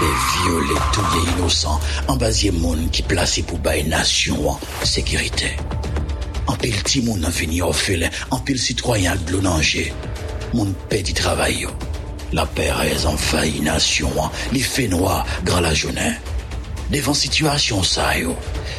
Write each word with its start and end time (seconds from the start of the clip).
et 0.00 0.42
violer 0.44 0.80
tout 0.92 1.02
les 1.14 1.32
innocents 1.32 1.80
en 2.08 2.16
basier 2.16 2.50
monde 2.50 2.90
qui 2.90 3.02
placé 3.02 3.42
pour 3.42 3.58
bailler 3.58 3.84
nation 3.84 4.50
en 4.50 4.58
sécurité. 4.84 5.56
En 6.46 6.56
pile 6.56 6.82
ti 6.82 7.00
moun 7.02 7.24
en 7.24 7.30
fini 7.30 7.62
orphelin, 7.62 8.10
en 8.30 8.38
pile 8.38 8.58
citoyen 8.58 9.16
de. 9.16 9.40
Moun 10.54 10.74
paix 10.88 11.02
du 11.02 11.14
travail. 11.14 11.66
La 12.32 12.46
Pérez 12.46 13.06
en 13.06 13.16
failli 13.16 13.60
nation, 13.60 14.10
les 14.52 14.60
faits 14.60 14.90
noirs, 14.90 15.26
grand 15.44 15.60
la 15.60 15.74
journée. 15.74 16.12
Devant 16.92 17.14
situation 17.14 17.82
ça 17.82 18.12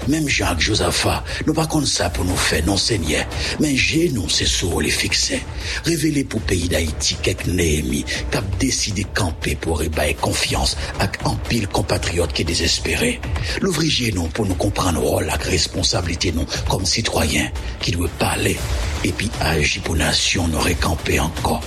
même 0.08 0.30
Jacques 0.30 0.60
Josaphat, 0.60 1.24
nous 1.48 1.54
pas 1.54 1.66
comme 1.66 1.88
ça 1.88 2.12
pour 2.12 2.26
nous 2.26 2.36
faire 2.36 2.64
non 2.64 2.78
seigneur, 2.78 3.26
mais 3.60 3.76
j'ai 3.76 4.10
nous 4.10 4.30
c'est 4.30 4.46
sur 4.46 4.82
les 4.82 4.92
fixer. 4.92 5.42
Révéler 5.84 6.24
pour 6.24 6.40
pays 6.42 6.70
d'Haïti 6.70 7.16
quelques 7.24 7.48
Néhémie 7.48 8.04
qui 8.04 8.38
a 8.38 8.42
décidé 8.60 9.04
camper 9.16 9.56
pour 9.56 9.82
ébailler 9.82 10.14
confiance 10.14 10.78
avec 11.00 11.18
un 11.26 11.34
pile 11.50 11.68
compatriote 11.68 12.34
qui 12.34 12.44
est 12.44 12.46
désespéré. 12.46 13.20
L'ouvrier 13.62 14.12
nous 14.12 14.28
pour 14.28 14.46
nous 14.46 14.54
comprendre 14.54 15.02
rôle 15.02 15.26
la 15.26 15.36
responsabilité 15.36 16.32
nous 16.34 16.46
comme 16.70 16.86
citoyens 16.86 17.50
qui 17.82 17.92
doit 17.94 18.10
parler 18.20 18.58
et 19.04 19.12
puis 19.12 19.32
agir 19.42 19.82
pour 19.82 19.96
nation 19.96 20.48
nous 20.48 20.60
récamper 20.60 21.20
encore. 21.20 21.64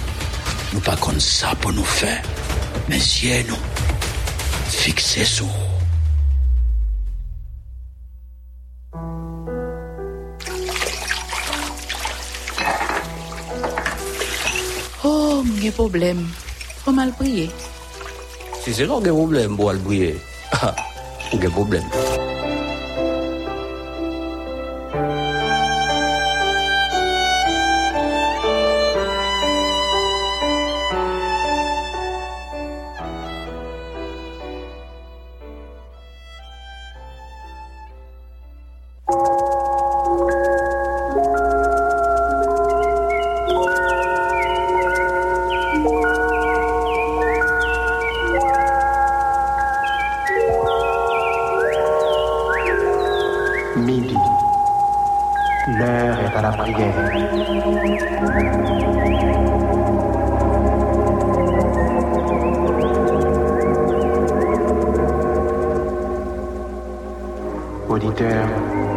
Nous 0.72 0.80
pas 0.80 0.96
comme 0.96 1.18
ça 1.18 1.56
pour 1.60 1.72
nous 1.72 1.84
faire, 1.84 2.22
Oh, 15.36 15.42
mwen 15.44 15.72
problem. 15.76 16.20
Fwa 16.80 16.92
mal 16.96 17.10
priye. 17.18 17.50
Si 18.62 18.72
se 18.72 18.88
lor 18.88 19.04
gen 19.04 19.18
problem 19.18 19.58
pou 19.58 19.68
al 19.68 19.82
bouye, 19.84 20.14
gen 21.42 21.52
problem. 21.52 22.05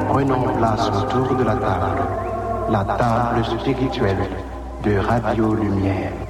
Prenons 0.10 0.54
place 0.58 0.90
autour 0.90 1.36
de 1.36 1.44
la 1.44 1.56
table. 1.56 2.02
La 2.72 2.84
table 2.84 3.46
spirituelle 3.46 4.28
de 4.84 4.98
Radio 4.98 5.54
Lumière. 5.54 6.29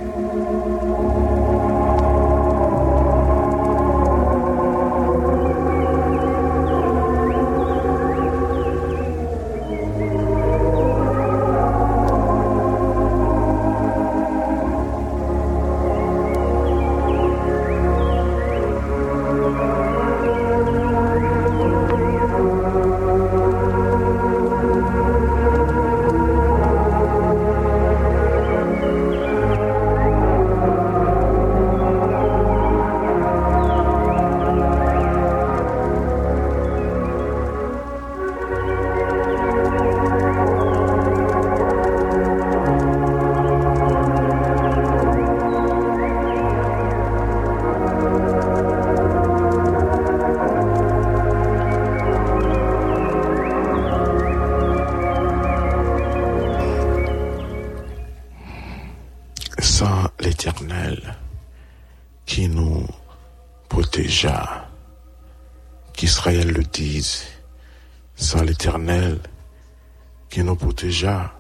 Protégea, 70.80 71.34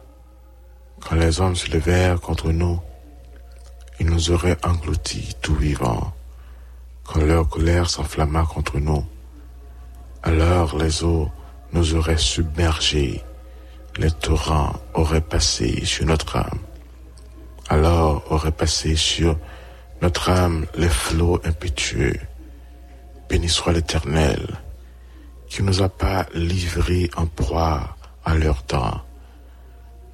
quand 0.99 1.15
les 1.15 1.39
hommes 1.39 1.55
se 1.55 1.71
levèrent 1.71 2.19
contre 2.19 2.51
nous, 2.51 2.81
ils 4.01 4.05
nous 4.05 4.31
auraient 4.31 4.57
engloutis 4.65 5.33
tout 5.41 5.55
vivants, 5.55 6.13
quand 7.05 7.21
leur 7.21 7.47
colère 7.47 7.89
s'enflamma 7.89 8.43
contre 8.43 8.79
nous, 8.79 9.05
alors 10.23 10.77
les 10.77 11.05
eaux 11.05 11.29
nous 11.71 11.95
auraient 11.95 12.17
submergés, 12.17 13.23
les 13.97 14.11
torrents 14.11 14.73
auraient 14.93 15.21
passé 15.21 15.85
sur 15.85 16.05
notre 16.05 16.35
âme 16.35 16.59
alors 17.69 18.23
aurait 18.31 18.51
passé 18.51 18.95
sur 18.95 19.37
notre 20.01 20.31
âme 20.31 20.65
les 20.75 20.89
flots 20.89 21.39
impétueux. 21.45 22.19
Béni 23.29 23.47
soit 23.47 23.73
l'Éternel, 23.73 24.59
qui 25.47 25.61
nous 25.61 25.83
a 25.83 25.89
pas 25.89 26.25
livrés 26.33 27.11
en 27.15 27.27
proie 27.27 27.95
à 28.25 28.33
leur 28.33 28.63
temps. 28.63 29.01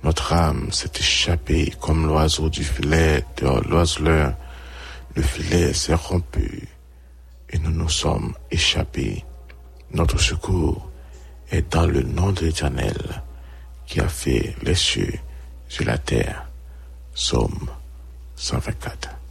Notre 0.05 0.33
âme 0.33 0.71
s'est 0.71 0.91
échappée 0.99 1.73
comme 1.81 2.05
l'oiseau 2.05 2.47
du 2.47 2.63
filet 2.63 3.25
de 3.37 3.47
l'oiseleur. 3.67 4.35
Le 5.15 5.23
filet 5.23 5.73
s'est 5.73 5.95
rompu 5.95 6.69
et 7.49 7.57
nous 7.57 7.71
nous 7.71 7.89
sommes 7.89 8.35
échappés. 8.51 9.25
Notre 9.95 10.19
secours 10.19 10.91
est 11.49 11.73
dans 11.73 11.87
le 11.87 12.03
nom 12.03 12.31
de 12.33 12.41
l'Éternel 12.41 13.23
qui 13.87 13.99
a 13.99 14.07
fait 14.07 14.55
les 14.61 14.75
cieux 14.75 15.15
sur 15.67 15.85
la 15.85 15.97
terre. 15.97 16.51
Psaume 17.15 17.67
124. 18.35 19.24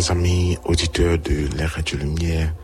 Chers 0.00 0.12
amis 0.12 0.56
auditeurs 0.64 1.18
de 1.18 1.46
la 1.58 1.66
Radio 1.66 1.98
Lumière, 1.98 2.54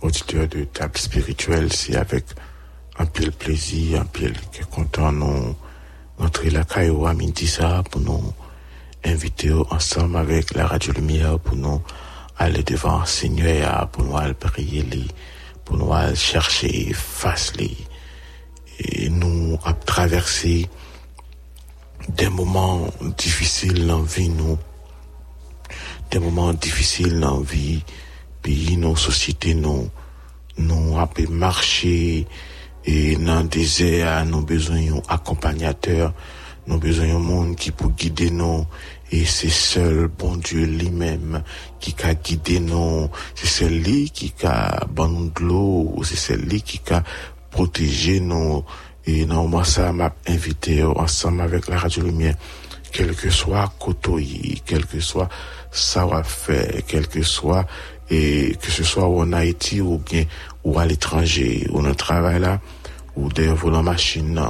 auditeurs 0.00 0.46
de 0.46 0.62
table 0.62 0.96
spirituelle, 0.96 1.72
c'est 1.72 1.96
avec 1.96 2.24
un 3.00 3.06
pile 3.06 3.32
plaisir, 3.32 4.02
un 4.02 4.04
pile 4.04 4.36
que 4.52 4.64
content 4.66 5.10
nous 5.10 5.56
entrer 6.20 6.50
la 6.50 6.62
caillou 6.62 7.04
à 7.04 7.14
pour 7.90 8.00
nous 8.00 8.32
inviter 9.04 9.52
ensemble 9.70 10.16
avec 10.18 10.54
la 10.54 10.68
Radio 10.68 10.92
Lumière 10.92 11.40
pour 11.40 11.56
nous 11.56 11.82
aller 12.38 12.62
devant 12.62 13.04
Seigneur, 13.06 13.88
pour 13.88 14.04
nous 14.04 14.16
aller 14.16 14.34
prier, 14.34 14.86
pour 15.64 15.78
nous 15.78 15.92
aller 15.92 16.14
chercher 16.14 16.92
face. 16.92 17.54
Et 18.78 19.08
nous 19.08 19.58
traverser 19.84 20.68
des 22.08 22.28
moments 22.28 22.86
difficiles 23.18 23.84
dans 23.84 23.98
la 23.98 24.04
vie, 24.04 24.28
nous, 24.28 24.56
des 26.12 26.18
moments 26.18 26.52
difficiles 26.52 27.18
dans 27.20 27.38
la 27.38 27.42
vie, 27.42 27.82
pays, 28.42 28.76
nos 28.76 28.96
sociétés, 28.96 29.54
nous, 29.54 29.88
nous 30.58 30.98
avons 30.98 31.30
marché 31.30 32.26
et 32.84 33.16
dans 33.16 33.40
le 33.40 33.48
désert, 33.48 34.26
nous 34.26 34.38
avons 34.38 34.42
besoin 34.42 34.82
d'un 34.82 35.02
accompagnateur, 35.08 36.12
Nous 36.66 36.78
besoin 36.78 37.08
d'un 37.08 37.18
monde 37.18 37.56
qui 37.56 37.72
peut 37.72 37.88
guider 37.88 38.30
nous. 38.30 38.66
Et 39.10 39.24
c'est 39.24 39.48
seul 39.50 40.06
bon 40.06 40.36
Dieu 40.36 40.64
lui-même 40.64 41.42
qui 41.80 41.94
a 42.04 42.14
guidé 42.14 42.60
nous. 42.60 43.08
C'est 43.34 43.48
celui 43.48 44.10
qui 44.10 44.32
a 44.44 44.84
bon 44.88 45.32
l'eau. 45.40 46.00
C'est 46.04 46.16
celui 46.16 46.62
qui 46.62 46.80
a 46.92 47.02
protégé 47.50 48.20
nous. 48.20 48.64
Et 49.06 49.24
non, 49.24 49.48
moi, 49.48 49.64
ça 49.64 49.92
m'a 49.92 50.14
invité 50.28 50.84
ensemble 50.84 51.40
avec 51.40 51.66
la 51.68 51.78
Radio 51.78 52.04
Lumière. 52.04 52.36
Quel 52.92 53.14
que 53.16 53.30
soit 53.30 53.72
côtoyer, 53.78 54.62
quel 54.64 54.86
que 54.86 55.00
soit 55.00 55.28
savoir-faire, 55.72 56.82
quel 56.86 57.08
que 57.08 57.22
soit, 57.22 57.66
et 58.10 58.56
que 58.60 58.70
ce 58.70 58.84
soit 58.84 59.08
en 59.08 59.32
Haïti 59.32 59.80
ou 59.80 59.98
bien, 59.98 60.24
ou 60.64 60.78
à 60.78 60.86
l'étranger, 60.86 61.66
ou 61.70 61.82
dans 61.82 61.94
travail 61.94 62.40
là, 62.40 62.60
ou 63.16 63.28
des 63.30 63.48
volants 63.48 63.82
machine, 63.82 64.40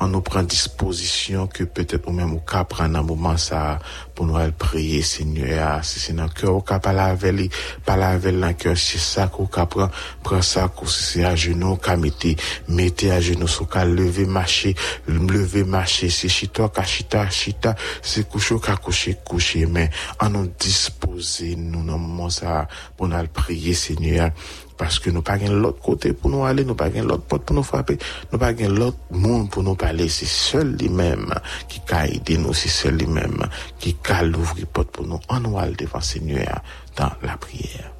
on 0.00 0.08
nous 0.08 0.20
prend 0.20 0.42
disposition 0.42 1.46
que 1.46 1.64
peut-être 1.64 2.08
ou 2.08 2.12
même 2.12 2.34
au 2.34 2.40
cas 2.40 2.64
prendre 2.64 2.98
un 2.98 3.02
moment 3.02 3.36
ça 3.36 3.78
pour 4.14 4.26
nous 4.26 4.36
aller 4.36 4.52
prier 4.52 5.02
Seigneur 5.02 5.84
si 5.84 5.98
c'est 5.98 6.12
dans 6.12 6.28
cœur 6.28 6.54
au 6.54 6.60
cas 6.60 6.78
pas 6.78 6.92
la 6.92 7.14
veille 7.14 7.50
pas 7.84 7.96
la 7.96 8.16
veille 8.16 8.40
dans 8.40 8.52
cœur 8.54 8.76
c'est 8.76 8.98
ça 8.98 9.28
qu'au 9.28 9.46
cas 9.46 9.66
prend 9.66 9.90
prend 10.22 10.42
ça 10.42 10.68
que 10.68 10.86
c'est 10.88 11.24
à 11.24 11.34
genoux 11.34 11.76
qu'à 11.76 11.96
mettre 11.96 12.28
mettez 12.68 13.10
à 13.10 13.20
genoux 13.20 13.48
sur 13.48 13.68
qu'à 13.68 13.84
lever 13.84 14.26
marcher 14.26 14.74
lever 15.06 15.64
marcher 15.64 16.10
c'est 16.10 16.28
chita 16.28 16.68
qu'à 16.68 16.84
chita 16.84 17.28
chita 17.28 17.74
c'est 18.02 18.28
coucher 18.28 18.56
qu'à 18.60 18.76
coucher 18.76 19.16
coucher 19.24 19.66
mais 19.66 19.90
on 20.20 20.30
nous 20.30 20.50
disposer 20.58 21.56
nous 21.56 21.84
dans 21.84 21.98
moment 21.98 22.30
ça 22.30 22.68
pour 22.96 23.08
parce 24.78 24.98
que 25.00 25.10
nous 25.10 25.22
pas 25.22 25.36
l'autre 25.36 25.80
côté 25.80 26.12
pour 26.12 26.30
nous 26.30 26.44
aller, 26.44 26.64
nous 26.64 26.74
pas 26.74 26.88
l'autre 26.88 27.24
porte 27.24 27.42
pour 27.42 27.56
nous 27.56 27.62
frapper, 27.62 27.98
nous 28.32 28.38
pas 28.38 28.52
l'autre 28.52 28.96
monde 29.10 29.50
pour 29.50 29.62
nous 29.62 29.74
parler. 29.74 30.08
C'est 30.08 30.24
seul 30.24 30.76
lui-même 30.76 31.34
qui 31.68 31.82
a 31.90 32.06
aidé 32.06 32.38
nous, 32.38 32.54
c'est 32.54 32.68
seul 32.68 32.94
lui-même 32.94 33.44
qui 33.78 33.96
a 34.08 34.22
l'ouvrir 34.22 34.66
porte 34.68 34.90
pour 34.90 35.06
nous. 35.06 35.20
Nous 35.40 35.76
devant 35.76 36.00
Seigneur 36.00 36.62
dans 36.96 37.10
la 37.22 37.36
prière. 37.36 37.92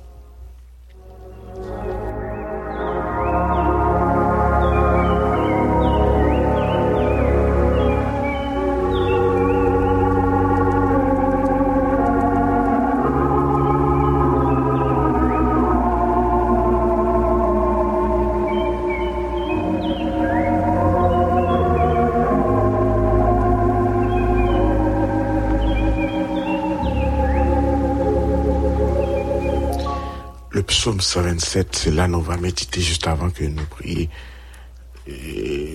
Psaume 30.79 31.01
127, 31.01 31.75
c'est 31.75 31.91
là 31.91 32.07
nous 32.07 32.23
va 32.23 32.37
méditer 32.37 32.81
juste 32.81 33.09
avant 33.09 33.31
que 33.31 33.43
nous 33.43 33.65
prions. 33.65 34.07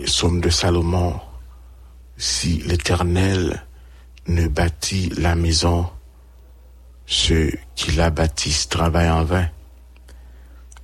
Psaume 0.06 0.40
de 0.40 0.50
Salomon. 0.50 1.20
Si 2.16 2.60
l'Éternel 2.60 3.66
ne 4.28 4.48
bâtit 4.48 5.10
la 5.18 5.36
maison, 5.36 5.90
ceux 7.06 7.52
qui 7.76 7.92
la 7.92 8.12
bâtissent 8.12 8.70
travaillent 8.70 9.10
en 9.10 9.26
vain. 9.26 9.50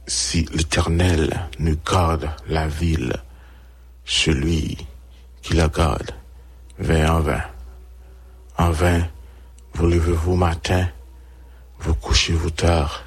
Si 0.06 0.46
l'Éternel 0.54 1.48
ne 1.60 1.76
garde 1.76 2.30
la 2.50 2.68
ville, 2.68 3.16
celui 4.04 4.86
qui 5.42 5.54
la 5.54 5.70
garde 5.70 6.12
va 6.78 7.16
en 7.16 7.22
vain. 7.22 7.44
En 8.58 8.72
vain, 8.72 9.08
vous 9.76 9.88
levez-vous 9.88 10.36
matin, 10.36 10.90
vous 11.80 11.94
couchez-vous 11.94 12.50
tard 12.50 13.06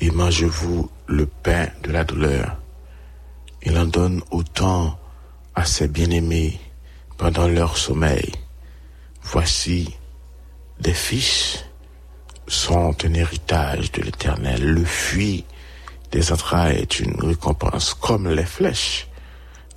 et 0.00 0.10
mangez-vous 0.10 0.90
le 1.06 1.26
pain 1.26 1.68
de 1.82 1.92
la 1.92 2.04
douleur. 2.04 2.56
Il 3.62 3.76
en 3.78 3.84
donne 3.84 4.22
autant 4.30 4.98
à 5.54 5.64
ses 5.64 5.88
bien-aimés 5.88 6.58
pendant 7.18 7.46
leur 7.48 7.76
sommeil. 7.76 8.32
Voici, 9.22 9.94
des 10.80 10.94
fils 10.94 11.64
sont 12.46 12.96
un 13.04 13.14
héritage 13.14 13.92
de 13.92 14.02
l'Éternel. 14.02 14.64
Le 14.64 14.84
fuit 14.84 15.44
des 16.10 16.32
entrailles 16.32 16.78
est 16.78 16.98
une 17.00 17.14
récompense 17.22 17.92
comme 17.94 18.28
les 18.30 18.46
flèches 18.46 19.06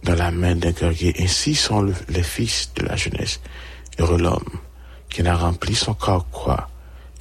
dans 0.04 0.16
la 0.16 0.32
main 0.32 0.56
d'un 0.56 0.72
guerrier. 0.72 1.14
Ainsi 1.20 1.54
sont 1.54 1.82
le- 1.82 1.94
les 2.10 2.24
fils 2.24 2.72
de 2.76 2.86
la 2.86 2.96
jeunesse. 2.96 3.42
Heureux 4.00 4.18
l'homme 4.18 4.60
qui 5.10 5.22
n'a 5.22 5.36
rempli 5.36 5.76
son 5.76 5.94
corps 5.94 6.28
quoi. 6.32 6.70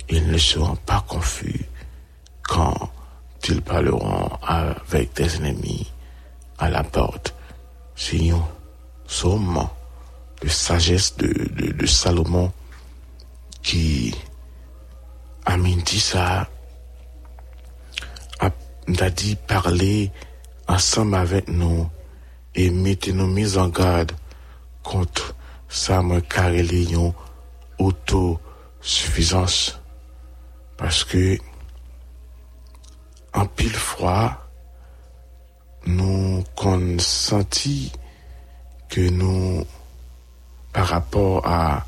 Ils 0.09 0.27
ne 0.29 0.39
seront 0.39 0.77
pas 0.77 1.05
confus 1.07 1.67
quand 2.53 2.91
ils 3.49 3.63
parleront 3.63 4.29
avec 4.43 5.15
des 5.15 5.37
ennemis 5.37 5.91
à 6.59 6.69
la 6.69 6.85
porte. 6.85 7.35
Un 8.13 8.43
psaume 9.07 9.69
de 10.43 10.49
sagesse 10.49 11.17
de, 11.17 11.87
Salomon 11.87 12.53
qui 13.63 14.15
a 15.47 15.57
dit 15.57 16.01
ça, 16.01 16.47
a, 18.41 18.51
dit 19.11 19.37
parler 19.37 20.11
ensemble 20.69 21.15
avec 21.15 21.49
nous 21.49 21.89
et 22.55 22.69
mettez 22.71 23.15
nous 23.15 23.29
mis 23.29 23.57
en 23.57 23.69
garde 23.69 24.13
contre 24.83 25.35
ça 25.71 26.03
me 26.03 26.21
carré 26.21 26.67
autosuffisance 27.79 29.81
parce 30.77 31.05
que 31.05 31.39
en 33.35 33.47
pile 33.47 33.73
froid, 33.75 34.33
nous 35.87 36.45
qu'on 36.55 36.99
senti 36.99 37.93
que 38.89 39.09
nous, 39.09 39.65
par 40.73 40.87
rapport 40.87 41.47
à 41.47 41.85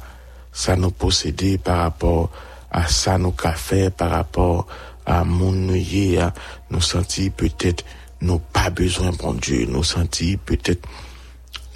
ça 0.52 0.76
nous 0.76 0.90
posséder, 0.90 1.58
par 1.58 1.78
rapport 1.78 2.30
à 2.70 2.86
ça 2.88 3.18
nous 3.18 3.32
café, 3.32 3.90
par 3.90 4.10
rapport 4.10 4.66
à 5.06 5.24
mon 5.24 5.52
nouillé, 5.52 6.20
à 6.20 6.32
nous 6.70 6.80
senti 6.80 7.30
peut-être 7.30 7.84
nous 8.20 8.38
pas 8.38 8.70
besoin 8.70 9.10
bon 9.10 9.34
Dieu, 9.34 9.66
nous 9.66 9.84
senti 9.84 10.36
peut-être 10.36 10.88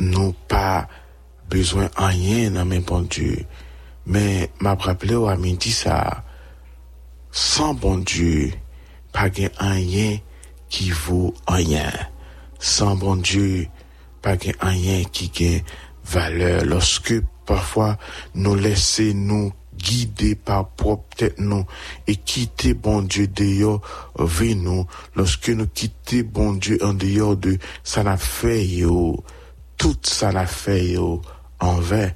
nous 0.01 0.33
pas 0.33 0.89
besoin 1.51 1.91
en 1.97 2.07
rien 2.07 2.51
dans 2.51 2.65
mes 2.65 2.81
bon 2.81 3.03
Dieu. 3.03 3.45
Mais 4.07 4.51
m'a 4.61 4.75
rappelé 4.75 5.15
à 5.15 5.37
midi 5.37 5.71
ça, 5.71 6.25
sans 7.31 7.75
bon 7.75 7.99
Dieu, 7.99 8.53
pas 9.19 9.29
gen 9.33 9.51
rien 9.59 10.19
qui 10.69 10.91
vaut 10.91 11.35
rien. 11.49 11.91
Sans 12.61 12.95
bon 12.95 13.17
Dieu, 13.17 13.67
pas 14.23 14.39
gen 14.39 14.55
rien 14.61 15.03
qui 15.11 15.29
gagne 15.29 15.63
valeur. 16.05 16.65
Lorsque 16.65 17.21
parfois 17.45 17.99
nous 18.35 18.55
laissons 18.55 19.13
nous 19.15 19.53
guider 19.77 20.37
par 20.37 20.69
propre 20.69 21.17
tête 21.17 21.39
nous 21.41 21.65
et 22.07 22.15
quitter 22.15 22.75
bon 22.75 23.03
Dieu 23.03 23.27
dehors 23.27 23.81
nous, 24.57 24.87
lorsque 25.17 25.49
nous 25.49 25.67
quittons 25.67 26.23
bon 26.25 26.53
Dieu 26.53 26.79
en 26.81 26.95
dehors 26.95 27.37
de 27.37 27.59
ça 27.83 28.05
n'a 28.05 28.17
fait 28.17 28.65
tout 29.77 29.97
ça 30.03 30.31
n'a 30.31 30.47
fait 30.47 30.91
yo 30.91 31.23
en 31.59 31.75
vain. 31.75 32.11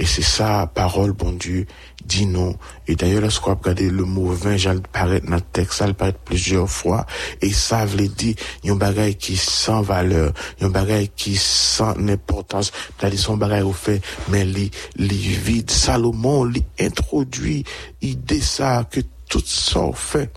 Et 0.00 0.06
c'est 0.06 0.22
ça, 0.22 0.70
parole, 0.72 1.12
bon 1.12 1.32
Dieu, 1.32 1.66
dit 2.08 2.26
non. 2.26 2.56
Et 2.86 2.96
d'ailleurs, 2.96 3.20
lorsqu'on 3.20 3.54
regarde 3.54 3.80
le 3.80 4.04
mot 4.04 4.32
vain, 4.32 4.56
j'allais 4.56 4.80
paraître 4.92 5.26
dans 5.26 5.36
le 5.36 5.40
texte, 5.40 5.74
ça 5.74 5.86
le 5.86 5.92
paraît 5.92 6.16
plusieurs 6.24 6.68
fois. 6.68 7.06
Et 7.42 7.52
ça 7.52 7.84
veut 7.84 8.08
dire, 8.08 8.34
il 8.64 8.68
y 8.68 8.70
a 8.70 8.72
un 8.72 8.76
bagage 8.76 9.18
qui 9.18 9.36
sans 9.36 9.82
valeur, 9.82 10.32
il 10.58 10.62
y 10.62 10.64
a 10.64 10.68
un 10.68 10.70
bagage 10.70 11.08
qui 11.14 11.36
sans 11.36 11.94
importance. 12.08 12.72
C'est-à-dire, 12.98 13.20
son 13.20 13.36
bagage 13.36 13.64
au 13.64 13.72
fait, 13.72 14.00
mais 14.28 14.44
li, 14.44 14.70
li 14.96 15.16
vide. 15.16 15.70
Salomon, 15.70 16.44
li 16.44 16.64
introduit, 16.80 17.64
idée 18.00 18.40
ça, 18.40 18.86
que 18.90 19.00
tout 19.28 19.42
ça 19.44 19.82
fait 19.94 20.30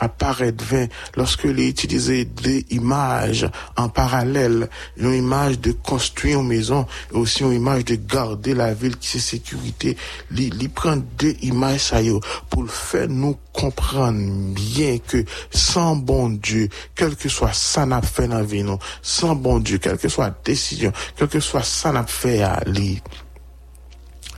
apparaître 0.00 0.64
vain 0.64 0.86
lorsque 1.16 1.44
les 1.44 1.68
utiliser 1.68 2.24
des 2.24 2.66
images 2.70 3.48
en 3.76 3.88
parallèle, 3.88 4.68
une 4.96 5.14
image 5.14 5.60
de 5.60 5.72
construire 5.72 6.40
une 6.40 6.48
maison 6.48 6.86
et 7.12 7.16
aussi 7.16 7.42
une 7.42 7.52
image 7.52 7.84
de 7.84 7.96
garder 7.96 8.54
la 8.54 8.74
ville 8.74 8.96
qui 8.96 9.08
c'est 9.08 9.18
sécurité. 9.18 9.96
Li 10.30 10.68
prend 10.68 10.96
deux 11.18 11.34
images 11.42 11.80
ça 11.80 12.02
yo, 12.02 12.20
pour 12.50 12.62
le 12.62 12.68
faire 12.68 13.08
nous 13.08 13.36
comprendre 13.52 14.18
bien 14.54 14.98
que 14.98 15.24
sans 15.50 15.96
bon 15.96 16.30
Dieu, 16.30 16.68
quel 16.94 17.16
que 17.16 17.28
soit 17.28 17.52
ça 17.52 17.86
n'a 17.86 18.02
fait 18.02 18.28
dans 18.28 18.38
la 18.38 18.42
vie, 18.44 18.62
non, 18.62 18.78
sans 19.02 19.34
bon 19.34 19.58
Dieu, 19.58 19.78
quelle 19.78 19.98
que 19.98 20.08
soit 20.08 20.28
la 20.28 20.34
décision, 20.44 20.92
quel 21.16 21.28
que 21.28 21.40
soit 21.40 21.64
ça 21.64 21.92
n'a 21.92 22.06
fait 22.06 22.42
à 22.42 22.60
li, 22.66 23.02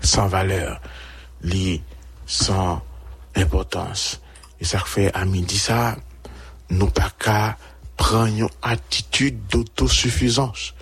sans 0.02 0.28
valeur, 0.28 0.80
li, 1.42 1.82
sans 2.26 2.82
importance. 3.36 4.20
Et 4.60 4.64
ça 4.64 4.78
fait 4.80 5.12
à 5.14 5.24
midi 5.24 5.58
ça, 5.58 5.96
nous 6.68 6.86
pas 6.86 7.10
qu'à 7.18 7.56
prendre 7.96 8.26
une 8.26 8.48
attitude 8.62 9.46
d'autosuffisance. 9.48 10.74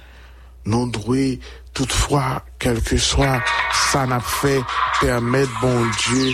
non 0.65 0.87
doué, 0.87 1.41
toutefois, 1.73 2.43
quel 2.59 2.83
que 2.83 2.97
soit, 2.97 3.41
ça 3.73 4.07
n'a 4.07 4.21
fait 4.21 4.61
permettre, 5.01 5.51
bon 5.61 5.87
Dieu, 6.07 6.33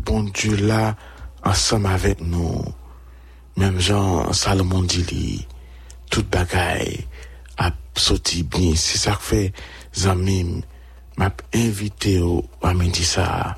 bon 0.00 0.24
Dieu 0.24 0.56
là 0.56 0.96
ensemble 1.44 1.86
avec 1.86 2.20
nous. 2.20 2.64
Même 3.56 3.78
Jean 3.80 4.32
Salomon 4.32 4.82
dit 4.82 5.02
li 5.04 5.46
toute 6.10 6.28
bagaille 6.28 7.06
a 7.58 7.70
sorti 7.96 8.42
bien. 8.42 8.74
C'est 8.74 8.98
ça 8.98 9.12
que 9.12 9.22
fait 9.22 9.52
Zamim 9.94 10.62
m'a 11.16 11.30
invité 11.54 12.20
à 12.62 12.74
midi 12.74 13.04
ça 13.04 13.56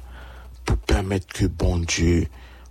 pour 0.65 0.77
permettre 0.79 1.27
que 1.29 1.47
bon 1.47 1.79
Dieu 1.79 2.27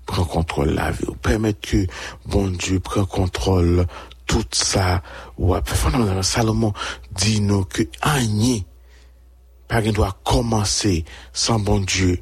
prend 0.06 0.26
contrôle 0.26 0.70
la 0.70 0.92
vie, 0.92 1.06
ou 1.08 1.16
permettre 1.16 1.62
que 1.62 1.88
bon 2.26 2.50
Dieu 2.50 2.80
prend 2.80 3.06
contrôle 3.06 3.86
tout 4.26 4.46
ça. 4.52 5.02
Ou 5.38 5.54
après, 5.54 5.76
fondamentalement, 5.76 6.24
Salomon 6.24 6.74
dit 7.12 7.42
nous 7.42 7.66
que 7.66 7.84
rien, 8.02 8.60
rien 9.70 9.92
doit 9.92 10.18
commencer 10.24 11.06
sans 11.34 11.60
bon 11.60 11.80
Dieu 11.80 12.22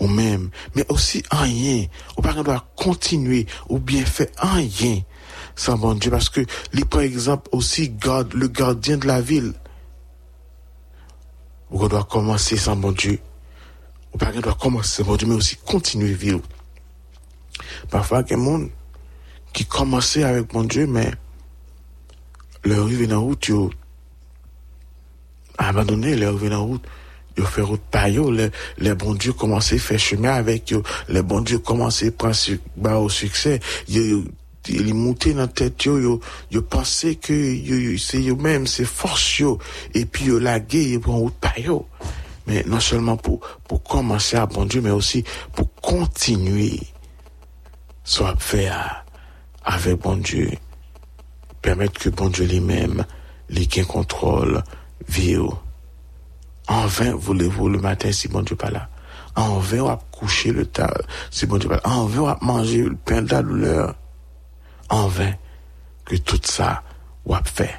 ou 0.00 0.08
même, 0.08 0.50
mais 0.74 0.84
aussi 0.88 1.22
rien, 1.30 1.86
ou 2.16 2.22
pas 2.22 2.32
rien 2.32 2.42
doit 2.42 2.66
continuer 2.74 3.46
ou 3.68 3.78
bien 3.78 4.04
faire 4.04 4.28
rien 4.38 5.02
sans 5.54 5.76
bon 5.76 5.94
Dieu, 5.94 6.10
parce 6.10 6.30
que, 6.30 6.40
lui, 6.72 6.84
par 6.84 7.02
exemple, 7.02 7.48
aussi 7.52 7.90
garde, 7.90 8.32
le 8.32 8.48
gardien 8.48 8.96
de 8.96 9.06
la 9.06 9.20
ville, 9.20 9.52
ou 11.70 11.84
on 11.84 11.88
doit 11.88 12.04
commencer 12.04 12.56
sans 12.56 12.76
bon 12.76 12.92
Dieu, 12.92 13.18
ou 14.14 14.18
pas 14.18 14.30
rien 14.30 14.40
doit 14.40 14.54
commencer 14.54 15.02
sans 15.02 15.04
bon 15.04 15.16
Dieu, 15.16 15.28
mais 15.28 15.34
aussi 15.34 15.56
continuer 15.56 16.14
vivre. 16.14 16.40
Parfois, 17.90 18.22
il 18.26 18.30
y 18.30 18.34
a 18.34 18.36
des 18.38 18.44
gens 18.44 18.68
qui 19.52 19.66
commençaient 19.66 20.24
avec 20.24 20.52
mon 20.54 20.64
Dieu, 20.64 20.86
mais 20.86 21.10
leur 22.64 22.84
arrivée 22.84 23.06
dans 23.06 23.16
la 23.16 23.20
route, 23.20 23.48
ils 23.48 23.68
abandonné, 25.58 26.16
leur 26.16 26.30
arrivée 26.30 26.48
dans 26.48 26.64
route, 26.64 26.86
ont 27.42 27.46
fait 27.46 27.62
route 27.62 27.80
par 27.90 28.08
eux, 28.08 28.32
les, 28.32 28.50
les 28.78 28.94
bons 28.94 29.14
dieux 29.14 29.32
commençaient 29.32 29.76
à 29.76 29.78
faire 29.78 29.98
chemin 29.98 30.32
avec 30.32 30.72
eux, 30.72 30.82
les 31.08 31.22
bons 31.22 31.40
dieux 31.40 31.58
commençaient 31.58 32.08
à 32.08 32.12
prendre 32.12 32.34
su- 32.34 32.60
bah, 32.76 32.98
au 32.98 33.08
succès, 33.08 33.60
ils, 33.88 34.24
ils, 34.68 34.86
ils 34.88 34.94
montaient 34.94 35.32
dans 35.32 35.40
la 35.42 35.48
tête, 35.48 35.84
ils, 35.86 35.90
ils, 35.92 36.18
ils 36.50 36.62
pensaient 36.62 37.14
que 37.16 37.32
c'est 37.98 38.20
eux-mêmes, 38.28 38.66
c'est 38.66 38.84
force, 38.84 39.42
et 39.94 40.04
puis 40.06 40.26
laguaient, 40.38 40.90
ils 40.90 41.00
prennent 41.00 41.14
route 41.14 41.34
par 41.40 41.54
eux. 41.66 41.80
Mais 42.46 42.64
non 42.66 42.80
seulement 42.80 43.16
pour, 43.16 43.40
pour 43.68 43.82
commencer 43.82 44.36
à 44.36 44.46
bon 44.46 44.64
Dieu, 44.64 44.80
mais 44.80 44.90
aussi 44.90 45.22
pour 45.54 45.72
continuer 45.76 46.80
soit 48.02 48.34
à- 48.68 49.04
avec 49.64 50.00
bon 50.00 50.16
Dieu, 50.16 50.50
permettre 51.62 52.00
que 52.00 52.08
bon 52.08 52.28
Dieu 52.28 52.46
lui-même, 52.46 53.04
lui 53.50 53.68
qui 53.68 53.82
contrôle, 53.82 54.62
vie. 55.08 55.36
En 56.70 56.86
vain, 56.86 57.14
vous 57.14 57.34
levez 57.34 57.68
le 57.68 57.78
matin 57.80 58.12
si 58.12 58.28
bon 58.28 58.42
Dieu 58.42 58.56
pas 58.56 58.70
là. 58.70 58.88
En 59.34 59.58
vain, 59.58 59.80
on 59.80 59.88
a 59.88 60.00
couché 60.12 60.52
le 60.52 60.66
tas 60.66 60.86
euh, 60.86 61.02
si 61.30 61.46
bon 61.46 61.58
Dieu 61.58 61.68
pas 61.68 61.76
là. 61.76 61.82
En 61.84 62.06
vain, 62.06 62.22
on 62.22 62.28
a 62.28 62.38
mangé 62.40 62.84
le 62.84 62.96
pain 62.96 63.22
de 63.22 63.30
la 63.30 63.42
douleur. 63.42 63.94
En 64.88 65.08
vain, 65.08 65.32
que 66.04 66.16
tout 66.16 66.40
ça, 66.44 66.82
on 67.26 67.34
a 67.34 67.42
fait. 67.42 67.74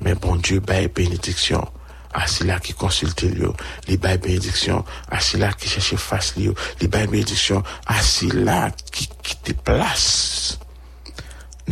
Mais 0.00 0.14
bon 0.14 0.36
Dieu, 0.36 0.60
baille 0.60 0.88
bénédiction. 0.88 1.66
Asi 2.12 2.44
la 2.44 2.58
ki 2.60 2.74
konsulte 2.76 3.30
li 3.32 3.40
yo, 3.40 3.54
li 3.88 3.96
baye 4.00 4.20
benediksyon. 4.20 4.84
Asi 5.16 5.38
la 5.40 5.52
ki 5.56 5.70
chèche 5.72 5.96
fas 6.00 6.34
li 6.36 6.50
yo, 6.50 6.56
li 6.80 6.88
baye 6.92 7.08
benediksyon. 7.08 7.64
Asi 7.88 8.28
la 8.36 8.66
ki 8.76 9.08
kite 9.24 9.56
plas 9.64 10.04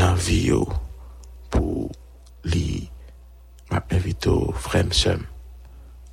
nan 0.00 0.16
vi 0.16 0.38
yo 0.48 0.62
pou 1.52 1.90
li 2.48 2.88
map 3.68 3.92
evito 3.92 4.38
vrem 4.64 4.94
sem. 4.96 5.26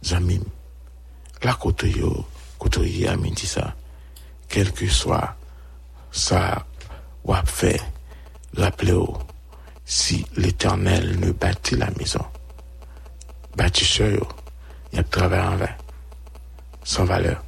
Zamim, 0.07 0.43
la 1.43 1.53
côté 1.53 1.89
yo, 1.91 2.25
côté 2.57 3.07
amin 3.07 3.31
dit 3.31 3.45
ça, 3.45 3.75
quel 4.47 4.71
que 4.71 4.87
soit 4.87 5.35
ça, 6.11 6.65
ou 7.25 7.33
a 7.33 7.43
fait, 7.43 7.81
rappelez-vous, 8.55 9.17
si 9.85 10.25
l'éternel 10.37 11.19
ne 11.19 11.31
bâtit 11.31 11.75
la 11.75 11.89
maison, 11.91 12.25
bâtisseur, 13.57 14.11
yo, 14.11 14.27
y 14.93 14.97
a 14.99 15.03
travail 15.03 15.41
en 15.41 15.57
vain, 15.57 15.75
sans 16.83 17.05
valeur. 17.05 17.43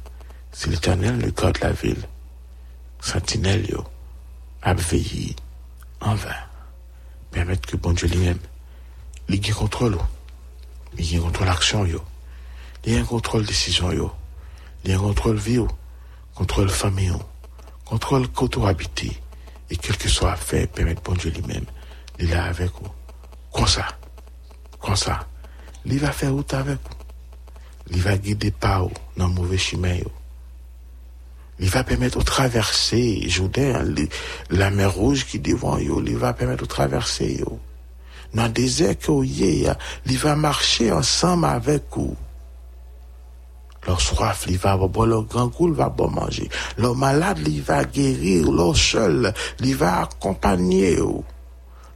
Si 0.52 0.68
l'éternel 0.68 1.16
ne 1.16 1.30
garde 1.30 1.58
la 1.62 1.72
ville, 1.72 2.04
sentinelle, 3.00 3.70
yo, 3.70 3.84
a 4.62 4.74
veillé 4.74 5.34
en 6.00 6.14
vain. 6.14 6.36
Permettre 7.30 7.68
que 7.68 7.76
bon 7.76 7.92
Dieu 7.92 8.08
lui-même, 8.08 8.38
il 9.28 9.54
contrôle, 9.54 9.96
il 10.98 11.20
contrôle 11.20 11.46
l'action, 11.46 11.86
yo. 11.86 12.02
Il 12.84 12.94
y 12.94 12.96
a 12.96 13.00
un 13.00 13.04
contrôle 13.04 13.44
décision, 13.44 13.92
yo. 13.92 14.10
Il 14.84 14.90
y 14.90 14.94
a 14.94 14.96
un 14.96 15.00
contrôle 15.00 15.36
vie, 15.36 15.54
yo. 15.54 15.68
contrôle 16.34 16.68
famille, 16.70 17.08
yo. 17.08 17.20
contrôle 17.84 18.28
côté 18.28 18.60
habité. 18.64 19.12
Et 19.70 19.76
quel 19.76 19.96
que 19.96 20.08
soit 20.08 20.36
fait, 20.36 20.66
permettre 20.66 21.02
bon 21.02 21.12
Dieu 21.14 21.30
lui-même, 21.30 21.64
il 22.18 22.30
est 22.30 22.34
là 22.34 22.44
avec 22.46 22.70
vous. 22.72 22.90
Comme 23.52 23.66
ça, 23.66 23.86
comme 24.80 24.96
ça, 24.96 25.26
il 25.84 25.98
va 25.98 26.10
faire 26.12 26.32
route 26.32 26.52
avec 26.54 26.78
vous. 26.78 26.96
Il 27.92 28.00
va 28.02 28.16
guider 28.16 28.52
vous 28.62 28.90
dans 29.16 29.26
le 29.28 29.34
mauvais 29.34 29.58
chemin, 29.58 29.94
yo. 29.94 30.10
Il 31.58 31.68
va 31.68 31.84
permettre 31.84 32.18
de 32.18 32.24
traverser 32.24 33.28
Jourdain, 33.28 33.82
li- 33.82 34.08
la 34.48 34.70
mer 34.70 34.92
rouge 34.94 35.26
qui 35.26 35.38
devant 35.38 35.76
yo, 35.78 36.02
il 36.06 36.16
va 36.16 36.32
permettre 36.32 36.62
de 36.62 36.68
traverser 36.68 37.36
yo. 37.40 37.60
Dans 38.32 38.44
le 38.44 38.48
désert 38.50 38.94
vous 39.06 39.24
y 39.24 39.64
est, 39.66 39.72
il 40.06 40.16
va 40.18 40.36
marcher 40.36 40.90
ensemble 40.90 41.44
avec 41.44 41.82
vous. 41.92 42.16
Leur 43.86 44.00
soif, 44.00 44.44
il 44.48 44.58
va 44.58 44.76
boire 44.76 45.06
leur 45.06 45.24
grand 45.24 45.48
coup, 45.48 45.68
il 45.68 45.74
va 45.74 45.88
boire 45.88 46.10
manger. 46.10 46.48
Leur 46.76 46.94
malade, 46.94 47.40
il 47.46 47.62
va 47.62 47.84
guérir. 47.84 48.50
Leur 48.50 48.76
seul, 48.76 49.32
il 49.60 49.76
va 49.76 50.02
accompagner. 50.02 50.96
yo. 50.96 51.24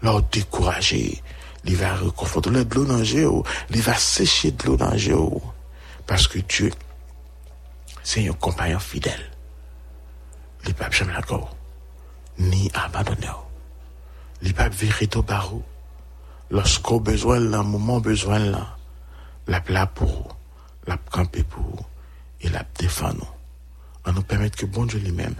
Leur 0.02 0.22
décourager. 0.22 1.22
Il 1.64 1.76
va 1.76 1.94
réconforter. 1.94 2.50
De 2.50 2.74
l'eau 2.74 2.84
dans 2.84 2.98
le 2.98 3.04
yo. 3.04 3.44
Il 3.70 3.82
va 3.82 3.94
sécher 3.94 4.52
de 4.52 4.64
l'eau 4.64 4.76
dans 4.76 4.90
le 4.90 4.98
yo. 4.98 5.42
Parce 6.06 6.26
que 6.26 6.38
Dieu, 6.38 6.70
c'est 8.02 8.28
un 8.28 8.32
compagnon 8.32 8.78
fidèle. 8.78 9.30
Il 10.66 10.74
peut 10.74 10.84
jamais 10.90 11.12
d'accord. 11.12 11.54
Ni 12.38 12.70
abandonner. 12.74 13.28
Il 14.42 14.54
peut 14.54 14.68
virer 14.70 15.08
au 15.14 15.22
barreau. 15.22 15.62
Lorsqu'on 16.50 16.98
besoin 16.98 17.40
là, 17.40 17.62
moment 17.62 18.00
besoin 18.00 18.38
là, 18.38 18.76
la 19.46 19.60
plat 19.60 19.86
pour, 19.86 20.36
la 20.86 20.96
camper 20.96 21.42
pour, 21.42 21.88
et 22.40 22.48
la 22.48 22.64
défendre 22.78 23.14
nous. 23.14 24.10
En 24.10 24.12
nous 24.12 24.22
permettre 24.22 24.58
que 24.58 24.66
bon 24.66 24.84
Dieu 24.84 24.98
lui-même, 24.98 25.36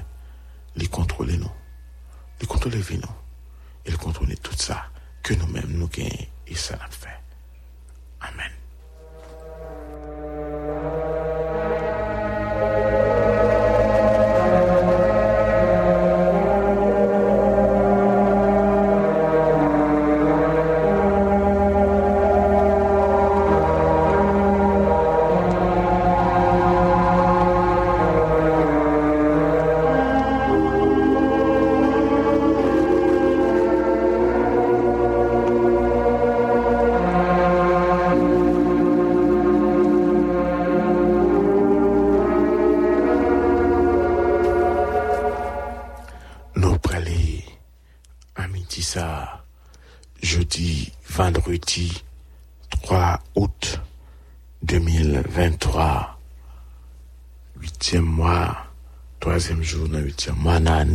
les 0.76 0.86
contrôle 0.86 1.32
nous. 1.32 1.52
Les 2.40 2.46
contrôle 2.46 2.74
vie 2.74 2.98
nous. 2.98 3.14
Il 3.86 3.96
contrôle 3.98 4.34
tout 4.38 4.56
ça 4.56 4.86
que 5.22 5.34
nous-mêmes 5.34 5.72
nous 5.72 5.88
gagnons 5.88 6.26
et 6.46 6.54
ça 6.54 6.76
l'a 6.76 6.88
fait. 6.88 7.20
Amen. 8.20 8.50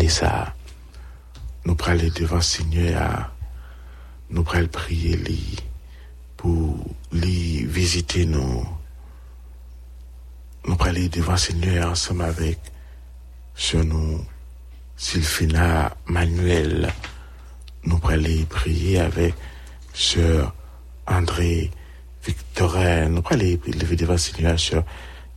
Ça, 0.09 0.55
nous 1.65 1.75
prenons 1.75 2.09
devant 2.15 2.41
Seigneur, 2.41 3.31
nous 4.31 4.43
prenons 4.43 4.67
prier 4.67 5.15
lui 5.17 5.55
pour 6.36 6.77
lui 7.12 7.63
visiter 7.65 8.25
nous. 8.25 8.65
Nous 10.65 10.75
prenons 10.75 11.07
devant 11.12 11.38
Seigneur 11.38 11.91
ensemble 11.91 12.24
avec 12.24 12.57
sur 13.55 13.83
nous, 13.83 14.25
Sylphina 14.98 15.95
Manuel. 16.07 16.91
Nous 17.83 18.00
prenons 18.00 18.45
prier 18.45 19.00
avec 19.00 19.36
Sœur 19.93 20.55
André 21.05 21.69
Victorin. 22.25 23.09
Nous 23.09 23.21
prenons 23.21 23.59
lever 23.67 23.95
devant 23.95 24.17
Seigneur 24.17 24.59
sur 24.59 24.83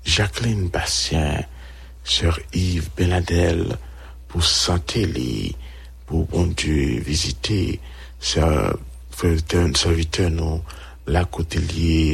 Jacqueline 0.05 0.69
Bastien, 0.69 1.45
Sœur 2.05 2.39
Yves 2.53 2.91
Benadel, 2.97 3.77
pour 4.29 4.45
santé 4.45 5.07
pour 6.07 6.27
bon 6.27 6.47
Dieu 6.47 7.01
visiter, 7.01 7.81
Sœur 8.19 8.77
serviteur 9.75 10.31
nous, 10.31 10.63
la 11.07 11.25
côté 11.25 11.61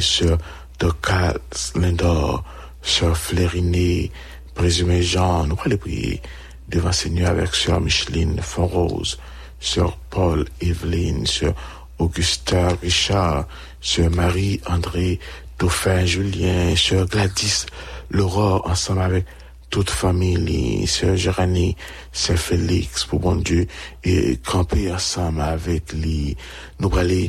Sœur 0.00 0.38
Docas 0.78 1.34
Lindor, 1.74 2.44
Sœur 2.82 3.16
Flériné, 3.16 4.10
présumé 4.54 5.02
Jean, 5.02 5.46
nous 5.46 5.56
allons 5.64 5.76
prier 5.76 6.20
devant 6.68 6.92
Seigneur 6.92 7.30
avec 7.30 7.54
Sœur 7.54 7.80
Micheline 7.80 8.40
Fonrose, 8.40 9.18
Sœur 9.58 9.96
Paul 10.10 10.46
Evelyne, 10.60 11.26
Sœur 11.26 11.54
Augustin 11.98 12.68
Richard, 12.82 13.46
Sœur 13.80 14.10
Marie-André 14.10 15.18
Dauphin 15.58 16.04
Julien, 16.04 16.76
Sœur 16.76 17.06
Gladys 17.06 17.66
Laurent, 18.10 18.62
ensemble 18.64 19.00
avec 19.00 19.26
toute 19.70 19.90
famille, 19.90 20.86
Sœur 20.86 21.16
Géranie, 21.16 21.76
Sœur 22.12 22.38
Félix, 22.38 23.04
pour 23.04 23.20
bon 23.20 23.36
Dieu, 23.36 23.66
et 24.04 24.38
camper 24.38 24.92
ensemble 24.92 25.42
avec 25.42 25.92
lui. 25.92 26.36
Nous 26.80 26.96
allons 26.96 27.28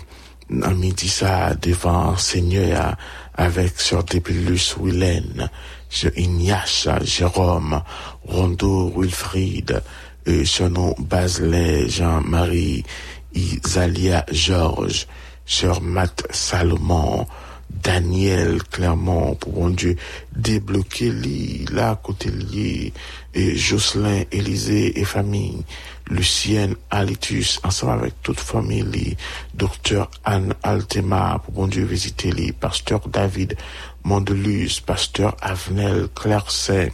à 0.64 0.74
midi 0.74 1.08
ça 1.08 1.54
devant 1.56 2.18
Seigneur 2.18 2.96
avec 3.36 3.80
Sœur 3.80 4.04
Dépilus 4.04 4.76
Willen, 4.82 5.50
Sœur 5.90 6.12
Ignace, 6.18 6.88
Jérôme, 7.04 7.82
Rondo, 8.26 8.94
Wilfried, 8.96 9.82
et 10.26 10.46
son 10.46 10.70
nom 10.70 10.96
Jean-Marie, 11.88 12.84
Isalia 13.34 14.26
Georges, 14.32 15.08
Sœur 15.46 15.82
Matt 15.82 16.24
Salomon, 16.32 17.26
Daniel 17.70 18.64
Clermont, 18.64 19.36
pour 19.36 19.54
bon 19.54 19.70
Dieu, 19.70 19.96
débloquer 20.36 21.12
li, 21.12 21.66
là, 21.72 22.00
côté 22.02 22.30
lié, 22.30 22.94
et 23.34 23.56
Jocelyn, 23.56 24.24
Élisée 24.32 25.00
et 25.00 25.06
famille, 25.06 25.64
Lucienne 26.10 26.76
Alitus, 26.90 27.60
ensemble 27.64 28.00
avec 28.00 28.22
toute 28.24 28.40
famille, 28.40 28.84
li, 28.84 29.18
docteur 29.54 30.10
Anne 30.26 30.56
Altema, 30.64 31.42
pour 31.44 31.54
bon 31.54 31.68
Dieu, 31.68 31.86
visiter 31.86 32.32
les 32.32 32.52
pasteur 32.52 33.08
David 33.08 33.56
Mondelus, 34.04 34.82
pasteur 34.86 35.36
Avenel 35.42 36.08
Clercet, 36.16 36.92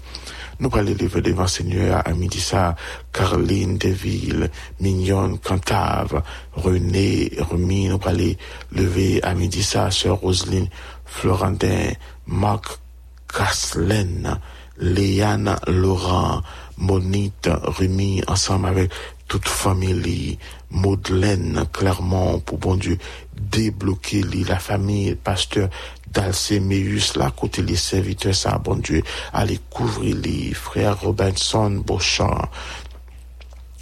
nous 0.59 0.69
allons 0.73 0.95
lever 0.99 1.21
devant 1.21 1.47
Seigneur 1.47 2.01
à 2.05 2.13
midi 2.13 2.39
ça, 2.39 2.75
Caroline 3.11 3.77
Deville, 3.77 4.49
Mignonne 4.79 5.37
Cantave, 5.39 6.23
René 6.53 7.31
Remy, 7.39 7.89
nous 7.89 7.99
allons 8.05 8.35
lever 8.71 9.21
à 9.23 9.33
midi 9.33 9.63
ça, 9.63 9.91
Sœur 9.91 10.17
Roselyne 10.17 10.69
Florentin, 11.05 11.91
Marc 12.27 12.79
Caslen, 13.27 14.39
Léane 14.77 15.55
Laurent, 15.67 16.41
Monite 16.77 17.49
Rémi, 17.63 18.21
ensemble 18.27 18.67
avec 18.67 18.91
toute 19.27 19.47
famille, 19.47 20.37
Madeleine 20.71 21.65
Clermont, 21.71 22.39
pour 22.39 22.57
bon 22.57 22.75
Dieu, 22.75 22.97
débloquer 23.39 24.23
la 24.47 24.59
famille, 24.59 25.15
pasteur 25.15 25.69
d'Alcéméus, 26.11 27.15
là, 27.17 27.31
côté 27.31 27.61
les 27.61 27.75
serviteurs, 27.75 28.35
ça, 28.35 28.57
bon 28.57 28.75
Dieu, 28.75 29.03
aller 29.33 29.59
couvrir 29.69 30.15
les 30.15 30.53
frères 30.53 31.01
Robinson, 31.01 31.83
Beauchamp, 31.85 32.49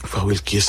frère 0.04 0.26
Wilkie 0.26 0.64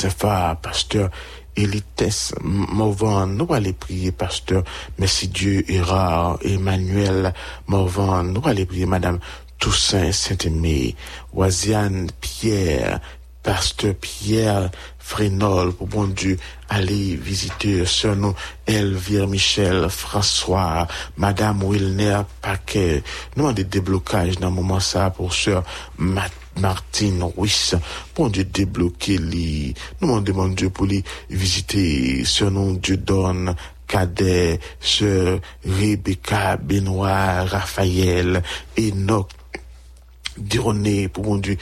pasteur 0.61 1.09
Elites 1.55 2.35
Morvan, 2.41 3.27
nous 3.27 3.51
allons 3.53 3.73
prier, 3.73 4.11
pasteur, 4.11 4.63
merci 4.99 5.27
Dieu, 5.29 5.63
Erard, 5.71 6.37
Emmanuel 6.43 7.33
Morvan, 7.67 8.23
nous 8.23 8.41
allons 8.45 8.65
prier, 8.65 8.85
madame 8.85 9.19
Toussaint 9.57 10.11
Saint-Aimé, 10.11 10.95
Oisiane 11.33 12.09
Pierre, 12.19 12.99
pasteur 13.45 13.93
Pierre 13.93 14.71
Frénol, 14.97 15.71
pour 15.71 15.87
bon 15.87 16.07
Dieu, 16.07 16.37
aller 16.67 17.15
visiter 17.15 17.85
sœur 17.85 18.15
nous, 18.15 18.33
Elvire 18.65 19.27
Michel, 19.27 19.87
François, 19.87 20.87
Madame 21.15 21.61
Wilner 21.63 22.21
Paquet. 22.41 23.03
Nous 23.37 23.45
avons 23.45 23.53
des 23.53 23.63
déblocages 23.63 24.39
dans 24.39 24.49
le 24.49 24.55
moment 24.55 24.79
ça 24.79 25.11
pour 25.11 25.31
sœur 25.31 25.63
Martine 25.99 27.21
Ruiz. 27.21 27.75
Bon 28.15 28.29
Dieu, 28.29 28.45
débloquer 28.45 29.19
les. 29.19 29.75
Nous 30.01 30.19
demandons 30.21 30.53
Dieu 30.55 30.69
pour 30.71 30.87
les 30.87 31.03
visiter 31.29 32.25
sœur 32.25 32.49
nous, 32.49 32.77
Dieu 32.77 32.97
donne. 32.97 33.55
Cadet, 33.87 34.59
sœur 34.79 35.39
Rebecca, 35.63 36.57
Benoît, 36.57 37.43
Raphaël, 37.43 38.41
Enoch, 38.79 39.29
Dironé, 40.37 41.07
pour 41.07 41.25
mon 41.25 41.37
Dieu, 41.37 41.57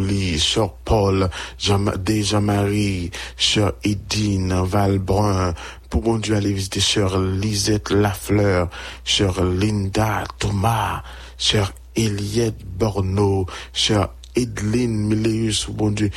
lui, 0.00 0.38
Sœur 0.38 0.74
Paul, 0.84 1.30
Jean, 1.58 1.84
Jean-Marie, 2.06 3.10
Sœur 3.36 3.74
Edine, 3.84 4.54
Valbrun, 4.64 5.54
pour 5.90 6.02
mon 6.04 6.18
Dieu, 6.18 6.36
aller 6.36 6.52
visiter 6.52 6.80
Sœur 6.80 7.20
Lisette 7.20 7.90
Lafleur, 7.90 8.68
Sœur 9.04 9.44
Linda 9.44 10.24
Thomas, 10.38 11.02
Sœur 11.36 11.72
Eliette 11.94 12.64
Borneau, 12.64 13.46
Sœur 13.72 14.14
Edline 14.34 15.06
Mileus, 15.08 15.64
pour 15.66 15.86
mon 15.86 15.90
Dieu, 15.90 16.10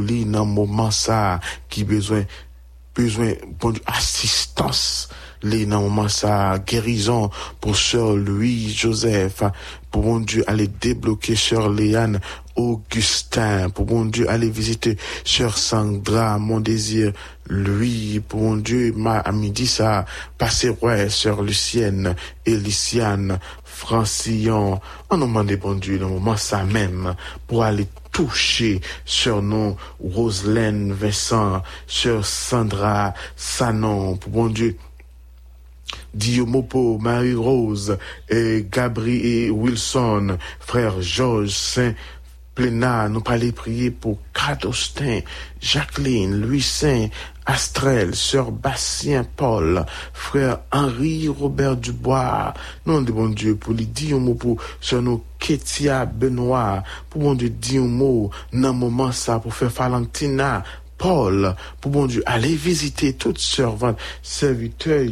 lui 0.00 0.24
dans 0.24 0.46
moment 0.46 0.90
ça, 0.90 1.40
qui 1.68 1.84
besoin, 1.84 2.24
besoin, 2.94 3.32
bon 3.60 3.70
Dieu, 3.70 3.82
assistance, 3.86 5.08
moment 5.44 6.08
ça, 6.08 6.58
guérison 6.66 7.30
pour 7.60 7.76
Sœur 7.76 8.16
Louis 8.16 8.72
Joseph, 8.74 9.42
pour 9.90 10.04
mon 10.04 10.20
Dieu 10.20 10.44
aller 10.46 10.68
débloquer 10.68 11.36
Sœur 11.36 11.70
Léane 11.70 12.20
Augustin, 12.56 13.68
pour 13.70 13.86
mon 13.86 14.06
Dieu 14.06 14.28
aller 14.30 14.48
visiter 14.48 14.96
Sœur 15.24 15.58
Sandra, 15.58 16.38
mon 16.38 16.60
désir, 16.60 17.12
lui, 17.48 18.20
pour 18.20 18.40
mon 18.40 18.56
Dieu, 18.56 18.92
ma 18.96 19.22
midi 19.32 19.66
ça, 19.66 20.04
passer 20.38 20.74
ouais, 20.80 21.08
Sœur 21.10 21.42
Lucienne, 21.42 22.14
Eliciane, 22.46 23.38
Francillon, 23.64 24.80
on 25.10 25.16
nous 25.18 25.26
demande 25.26 25.52
bon 25.56 25.74
Dieu, 25.74 25.98
le 25.98 26.06
moment 26.06 26.36
ça 26.36 26.64
même, 26.64 27.14
pour 27.46 27.62
aller 27.62 27.86
toucher 28.10 28.80
sur 29.04 29.42
nous, 29.42 29.76
Roselaine 30.02 30.92
Vincent, 30.94 31.62
Sœur 31.86 32.24
Sandra 32.24 33.12
Sanon, 33.36 34.16
pour 34.16 34.32
bon 34.32 34.46
Dieu, 34.46 34.78
Diomopo, 36.16 36.98
Marie-Rose, 36.98 37.98
et 38.28 38.66
Gabriel 38.70 39.50
Wilson, 39.52 40.38
frère 40.58 41.00
Georges 41.00 41.50
Saint, 41.50 41.94
Plénard, 42.54 43.10
nous 43.10 43.22
allons 43.26 43.52
prier 43.52 43.90
pour 43.90 44.18
Cradostin, 44.32 45.20
Jacqueline, 45.60 46.40
Louis 46.40 46.62
Saint, 46.62 47.08
Astrel, 47.44 48.14
Sœur 48.14 48.50
Bastien 48.50 49.24
Paul, 49.36 49.84
frère 50.14 50.60
Henri 50.72 51.28
Robert 51.28 51.76
Dubois, 51.76 52.54
nous 52.86 53.02
demandons 53.02 53.34
Dieu 53.34 53.56
pour 53.56 53.74
lui 53.74 53.84
dire 53.84 54.16
un 54.16 54.20
mot 54.20 54.34
pour 54.34 54.56
sur 54.80 55.02
nos 55.02 55.22
Kétia 55.38 56.06
Benoît, 56.06 56.82
pour 57.10 57.20
bon 57.20 57.34
Dieu 57.34 57.50
dire 57.50 57.82
un 57.82 58.30
dans 58.54 58.72
moment 58.72 59.12
ça 59.12 59.38
pour 59.38 59.54
faire 59.54 59.68
Valentina, 59.68 60.64
Paul, 60.96 61.54
pour 61.82 61.90
bon 61.90 62.06
Dieu 62.06 62.22
aller 62.24 62.54
visiter 62.54 63.12
toute 63.12 63.38
servante, 63.38 63.98
serviteur, 64.22 65.04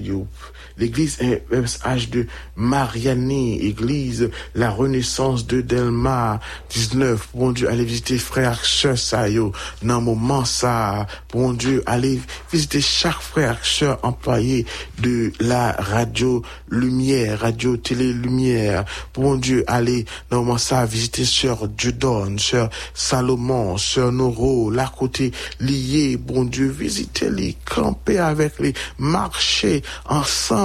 l'église 0.76 1.18
MSH 1.50 2.10
de 2.10 2.26
Mariani, 2.56 3.60
église 3.60 4.30
La 4.54 4.70
Renaissance 4.70 5.46
de 5.46 5.60
Delma, 5.60 6.40
19, 6.70 7.28
bon 7.34 7.52
Dieu, 7.52 7.68
allez 7.68 7.84
visiter 7.84 8.18
frère, 8.18 8.64
sœur, 8.64 8.98
ça, 8.98 9.28
yo, 9.28 9.52
dans 9.82 10.00
moment 10.00 10.44
ça, 10.44 11.06
bon 11.32 11.52
Dieu, 11.52 11.82
allez 11.86 12.20
visiter 12.50 12.80
chaque 12.80 13.20
frère, 13.20 13.58
sœur 13.62 13.98
employé 14.02 14.66
de 14.98 15.32
la 15.40 15.72
radio 15.72 16.42
Lumière, 16.68 17.40
radio 17.40 17.76
Télé 17.76 18.12
Lumière, 18.12 18.84
bon 19.14 19.36
Dieu, 19.36 19.64
allez, 19.66 20.04
dans 20.30 20.38
moment 20.38 20.58
ça, 20.58 20.84
visiter 20.86 21.24
sœur 21.24 21.68
Judon, 21.78 22.36
sœur 22.38 22.70
Salomon, 22.94 23.78
sœur 23.78 24.10
Noro, 24.10 24.70
la 24.70 24.86
côté 24.86 25.32
lié, 25.60 26.16
bon 26.16 26.44
Dieu, 26.44 26.68
visiter 26.68 27.30
les, 27.30 27.56
camper 27.64 28.18
avec 28.18 28.58
les, 28.58 28.74
marcher 28.98 29.82
ensemble 30.08 30.63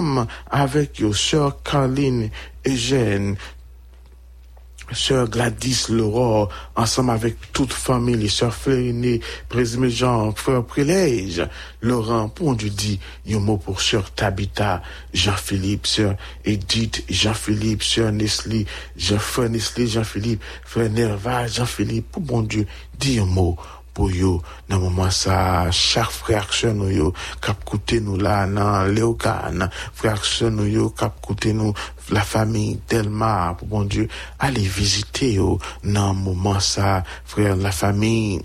avec 0.49 0.99
your 0.99 1.15
sœur 1.15 1.62
Caroline 1.63 2.29
Eugène, 2.65 3.35
Sœur 4.91 5.29
Gladys 5.29 5.85
Leroy, 5.89 6.49
ensemble 6.75 7.12
avec 7.12 7.51
toute 7.53 7.73
famille, 7.73 8.15
les 8.15 8.29
sœurs 8.29 8.53
Flérinée, 8.53 9.21
Présumé 9.47 9.89
Jean, 9.89 10.33
frère 10.33 10.63
Prélège, 10.63 11.47
Laurent, 11.81 12.33
dit, 12.55 12.99
un 13.31 13.39
mot 13.39 13.57
pour 13.57 13.81
sœur 13.81 14.12
Tabitha, 14.12 14.81
Jean-Philippe, 15.13 15.85
sœur 15.85 16.15
Edith, 16.43 17.03
Jean-Philippe, 17.09 17.83
sœur 17.83 18.12
Nestlé, 18.12 18.65
Jean-Frère 18.97 19.49
Nestlé, 19.49 19.88
Jean-Philippe, 19.88 20.41
frère 20.65 20.89
Nerva, 20.89 21.47
Jean-Philippe, 21.47 22.12
pour 22.12 22.23
bon 22.23 22.41
Dieu, 22.41 22.65
dit 22.97 23.19
un 23.19 23.25
mot 23.25 23.57
pou 23.99 24.07
yo. 24.15 24.38
Nan 24.71 24.79
mouman 24.85 25.12
sa 25.12 25.67
chak 25.75 26.13
fraksyon 26.15 26.79
nou 26.79 26.93
yo 26.93 27.12
kap 27.43 27.65
koute 27.67 27.99
nou 28.03 28.15
la 28.15 28.45
nan 28.47 28.88
bon 28.88 28.93
le 28.95 29.03
okan 29.03 29.67
fraksyon 29.99 30.55
nou 30.55 30.71
yo 30.71 30.89
kap 30.95 31.19
koute 31.25 31.51
nou 31.55 31.75
la 32.15 32.23
fami 32.23 32.79
telma 32.89 33.51
pou 33.59 33.67
bon 33.75 33.91
diyo 33.91 34.07
ale 34.39 34.63
vizite 34.63 35.33
yo. 35.35 35.57
Nan 35.83 36.23
mouman 36.23 36.63
sa 36.63 37.01
frè 37.27 37.51
la 37.59 37.75
fami 37.75 38.39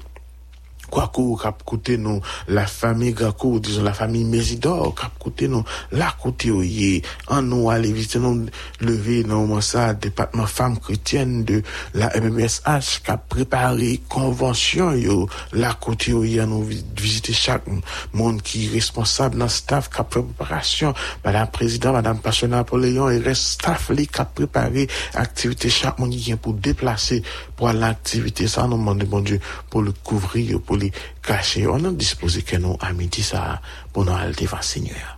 Kwaku, 0.95 1.27
kap 1.43 1.65
koute 1.67 1.99
nou, 1.99 2.23
la 2.49 2.67
famille 2.71 3.17
Gakou, 3.19 3.59
disons 3.59 3.83
la 3.83 3.95
famille 3.97 4.25
Mésidor, 4.25 4.93
kap 4.95 5.19
koute 5.23 5.49
nou, 5.51 5.67
la 5.91 6.13
kote 6.23 6.53
yo 6.53 6.63
ye, 6.63 7.03
an 7.35 7.51
nou 7.51 7.73
ale 7.73 7.91
visite 7.95 8.23
nou 8.23 8.47
levé 8.85 9.23
nou 9.27 9.49
monsa, 9.51 9.91
département 9.99 10.47
femme 10.47 10.79
chrétienne 10.79 11.43
de 11.45 11.63
la 11.99 12.13
MMSH, 12.15 13.03
kap 13.07 13.27
préparé 13.33 13.99
convention 14.09 14.95
yo, 14.95 15.25
la 15.53 15.75
kote 15.75 16.15
yo 16.15 16.23
ye, 16.23 16.39
an 16.45 16.55
nou 16.55 16.63
visite 16.65 17.35
monde 18.13 18.43
qui 18.43 18.67
est 18.67 18.71
responsable 18.71 19.39
dans 19.39 19.49
staff, 19.49 19.91
kap 19.91 20.09
préparation, 20.11 20.95
madame 21.25 21.49
président, 21.49 21.93
madame 21.93 22.19
Passion 22.19 22.49
Napoléon, 22.49 23.11
et 23.11 23.19
reste 23.19 23.59
staff 23.59 23.91
li, 23.91 24.07
kap 24.07 24.35
préparé 24.35 24.89
activité 25.15 25.69
chaque 25.69 25.99
monde 25.99 26.11
qui 26.11 26.19
vient 26.19 26.37
pour 26.37 26.55
déplacer, 26.55 27.23
pour 27.57 27.73
l'activité, 27.73 28.47
ça 28.47 28.67
nous 28.67 28.77
demande, 28.77 29.05
bon 29.05 29.21
Dieu, 29.21 29.41
pour 29.71 29.83
le 29.83 29.93
couvrir, 29.93 30.61
pour 30.61 30.77
li 30.85 30.93
kache, 31.25 31.65
on 31.71 31.91
an 31.91 31.99
dispose 31.99 32.45
ke 32.47 32.61
nou 32.61 32.79
amiti 32.85 33.25
sa 33.27 33.59
pou 33.91 34.07
nou 34.07 34.15
al 34.15 34.37
devan 34.39 34.63
senyo 34.65 34.95
ya. 34.95 35.14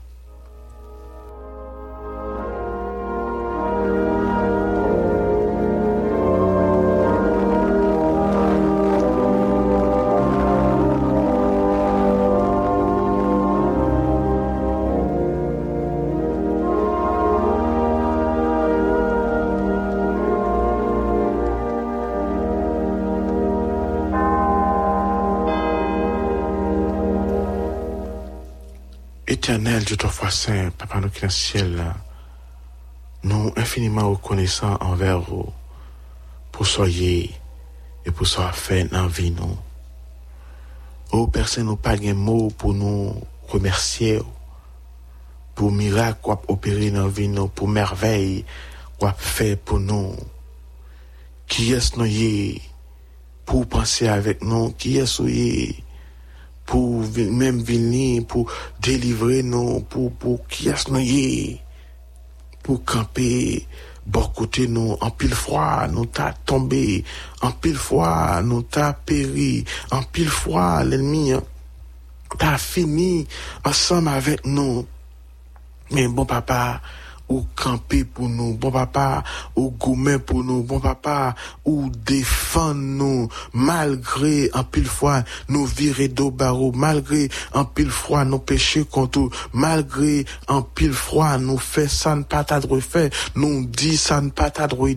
Saint, 30.30 30.70
Papa 30.70 31.00
nous 31.00 31.08
qui 31.08 31.28
ciel, 31.30 31.82
nous 33.22 33.52
infiniment 33.56 34.10
reconnaissants 34.10 34.76
envers 34.80 35.20
vous 35.20 35.52
pour 36.52 36.66
soyez 36.66 37.34
et 38.04 38.10
pour 38.10 38.26
ce 38.26 38.40
fait 38.52 38.84
dans 38.84 39.06
vie 39.06 39.30
nous. 39.30 39.58
Oh, 41.12 41.26
personne 41.26 41.66
nous 41.66 41.76
pas 41.76 41.96
de 41.96 42.12
mots 42.12 42.50
pour 42.50 42.74
nous 42.74 43.14
remercier 43.48 44.20
pour 45.56 45.72
miracle 45.72 46.18
qu'on 46.22 46.38
opéré 46.48 46.90
dans 46.90 47.08
vie 47.08 47.28
nous, 47.28 47.48
pour 47.48 47.66
merveille 47.66 48.44
qu'on 49.00 49.12
fait 49.16 49.56
pour 49.56 49.80
nous. 49.80 50.14
Qui 51.48 51.72
est-ce 51.72 51.98
nous 51.98 52.60
pour 53.44 53.66
penser 53.66 54.06
avec 54.06 54.42
nous? 54.42 54.72
Qui 54.72 54.98
est-ce 54.98 55.22
pour 56.66 57.02
même 57.16 57.62
venir, 57.62 58.26
pour 58.26 58.50
délivrer 58.80 59.42
nous, 59.42 59.80
pour, 59.80 60.12
pour 60.12 60.46
qui 60.48 60.68
y 60.68 61.60
pour 62.62 62.84
camper, 62.84 63.64
bon 64.04 64.24
côté 64.34 64.66
nous, 64.66 64.96
en 65.00 65.10
pile 65.10 65.34
fois, 65.34 65.86
nous 65.86 66.06
t'a 66.06 66.34
tombé, 66.44 67.04
en 67.40 67.52
pile 67.52 67.76
fois, 67.76 68.42
nous 68.42 68.62
t'a 68.62 68.92
péri, 68.92 69.64
en 69.92 70.02
pile 70.02 70.28
fois, 70.28 70.82
l'ennemi 70.82 71.32
t'a 72.36 72.58
fini 72.58 73.26
ensemble 73.64 74.08
avec 74.08 74.44
nous. 74.44 74.84
Mais 75.92 76.08
bon 76.08 76.24
papa, 76.24 76.80
ou 77.28 77.44
camper 77.54 78.04
pour 78.04 78.28
nous, 78.28 78.54
bon 78.54 78.70
papa, 78.70 79.24
ou 79.56 79.70
gourmet 79.70 80.18
pour 80.18 80.44
nous, 80.44 80.62
bon 80.62 80.80
papa, 80.80 81.34
ou 81.64 81.90
défendre 82.04 82.74
nous, 82.74 83.28
malgré 83.52 84.50
en 84.54 84.64
pile 84.64 84.86
fois 84.86 85.24
nous 85.48 85.66
virer 85.66 86.08
d'eau 86.08 86.30
barreau, 86.30 86.72
malgré 86.72 87.28
en 87.52 87.64
pile 87.64 87.90
fois 87.90 88.24
nos 88.24 88.38
péchés 88.38 88.84
contre 88.84 89.30
malgré 89.52 90.24
en 90.48 90.62
pile 90.62 90.92
fois 90.92 91.38
nous 91.38 91.58
fait 91.58 91.88
ça 91.88 92.14
ne 92.14 92.22
pas 92.22 92.44
fait, 92.80 93.12
nous 93.34 93.64
dit 93.64 93.96
ça 93.96 94.20
ne 94.20 94.30
pas 94.30 94.50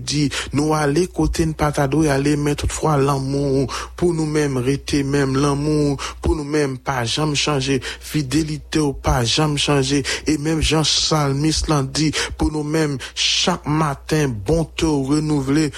dit, 0.04 0.30
nous 0.54 0.74
aller 0.74 1.08
côté 1.08 1.46
ne 1.46 1.54
pas 1.54 1.72
aller 1.72 2.36
mettre 2.36 2.60
toutefois 2.60 2.98
l'amour. 2.98 3.72
Pour 3.96 4.14
nous-mêmes 4.14 4.58
rester 4.58 5.04
même 5.04 5.36
l'amour. 5.36 5.98
Pour 6.22 6.36
nous-mêmes 6.36 6.78
pas 6.78 7.06
jamais 7.06 7.36
changer, 7.36 7.82
fidélité 8.00 8.80
ou 8.80 8.94
pas 8.94 9.24
jamais 9.24 9.58
changer. 9.58 10.04
Et 10.28 10.38
même 10.38 10.62
Jean 10.62 10.84
Salmis 10.84 11.62
l'a 11.68 11.84
dit 11.84 12.12
pour 12.38 12.52
nous-mêmes 12.52 12.98
chaque 13.16 13.66
matin, 13.66 14.28
bonté 14.28 14.86
renouvelée 14.86 15.72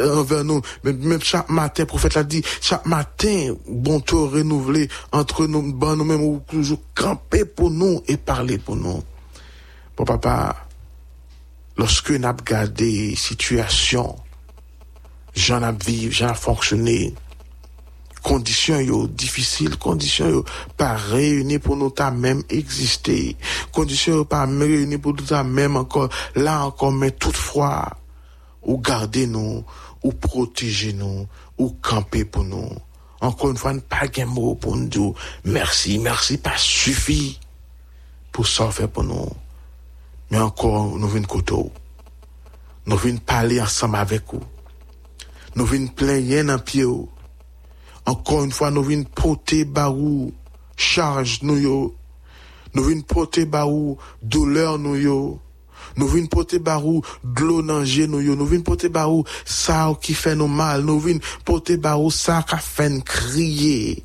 envers 0.00 0.44
nous. 0.44 0.60
Même 0.84 1.22
chaque 1.22 1.48
matin, 1.48 1.84
prophète 1.84 2.14
l'a 2.14 2.24
dit, 2.24 2.42
chaque 2.60 2.86
matin, 2.86 3.54
bonté 3.68 4.16
renouvelée 4.16 4.88
entre 5.12 5.46
nous, 5.46 5.72
ben 5.72 5.96
nous-mêmes, 5.96 6.22
ou 6.22 6.42
toujours 6.48 6.80
camper 6.94 7.44
pour 7.44 7.70
nous 7.70 8.02
et 8.08 8.16
parler 8.16 8.58
pour 8.58 8.76
nous. 8.76 9.02
Bon 9.96 10.04
papa, 10.04 10.66
lorsque 11.76 12.10
nous 12.10 12.26
avons 12.26 12.38
regardé 12.38 13.14
situation, 13.14 14.16
j'en 15.34 15.62
ai 15.68 15.72
vécu, 15.72 16.12
j'en 16.12 16.32
ai 16.32 16.34
fonctionné, 16.34 17.14
conditions 18.22 18.80
yo 18.80 19.06
difficiles, 19.06 19.76
conditions 19.76 20.28
yo 20.28 20.44
pas 20.76 20.94
réunies 20.94 21.58
pour 21.58 21.76
nous 21.76 21.90
ta 21.90 22.10
même 22.10 22.42
exister, 22.48 23.36
conditions 23.72 24.14
yo 24.14 24.24
pas 24.24 24.46
réunies 24.46 24.98
pour 24.98 25.14
nous 25.14 25.24
ta 25.24 25.42
même 25.44 25.76
encore, 25.76 26.08
là 26.34 26.64
encore, 26.64 26.92
mais 26.92 27.10
toutefois, 27.10 27.96
ou 28.62 28.78
garder 28.78 29.26
nous, 29.26 29.64
ou 30.02 30.12
protéger 30.12 30.92
nous, 30.92 31.26
ou 31.58 31.70
camper 31.82 32.24
pour 32.24 32.44
nous. 32.44 32.68
Encore 33.20 33.50
une 33.50 33.56
fois, 33.56 33.72
pas 33.88 34.08
qu'un 34.08 34.26
mot 34.26 34.54
pour 34.56 34.76
nous 34.76 34.88
dire 34.88 35.12
merci, 35.44 35.98
merci, 35.98 36.38
pas 36.38 36.56
suffit 36.56 37.38
pour 38.32 38.48
ça 38.48 38.70
faire 38.70 38.88
pour 38.88 39.04
nous. 39.04 39.28
Mais 40.30 40.38
encore, 40.38 40.98
nous 40.98 41.06
venons 41.06 41.26
côté. 41.26 41.54
Nous 42.86 42.96
venons 42.96 43.18
parler 43.18 43.60
ensemble 43.60 43.96
avec 43.96 44.22
vous. 44.32 44.42
Nous 45.54 45.66
venons 45.66 45.88
plaindre 45.88 46.46
dans 46.46 46.58
pied. 46.58 46.84
Ankon 48.10 48.46
yon 48.46 48.54
fwa 48.54 48.70
nou 48.74 48.86
vin 48.86 49.04
pote 49.18 49.62
barou 49.68 50.32
charj 50.74 51.40
nou 51.46 51.60
yo, 51.60 51.78
nou 52.74 52.88
vin 52.88 53.02
pote 53.06 53.44
barou 53.46 53.96
doler 54.20 54.74
nou 54.82 54.98
yo, 54.98 55.18
nou 55.94 56.10
vin 56.10 56.26
pote 56.30 56.58
barou 56.62 57.04
dlo 57.22 57.60
nanje 57.62 58.08
nou 58.10 58.24
yo, 58.24 58.34
nou 58.38 58.50
vin 58.50 58.64
pote 58.66 58.90
barou 58.92 59.22
sa 59.46 59.84
ou 59.92 60.00
ki 60.02 60.16
fè 60.18 60.34
nou 60.38 60.50
mal, 60.50 60.82
nou 60.82 61.02
vin 61.02 61.22
pote 61.46 61.78
barou 61.78 62.10
sa 62.14 62.40
ka 62.46 62.58
fèn 62.62 63.00
kriye. 63.06 64.02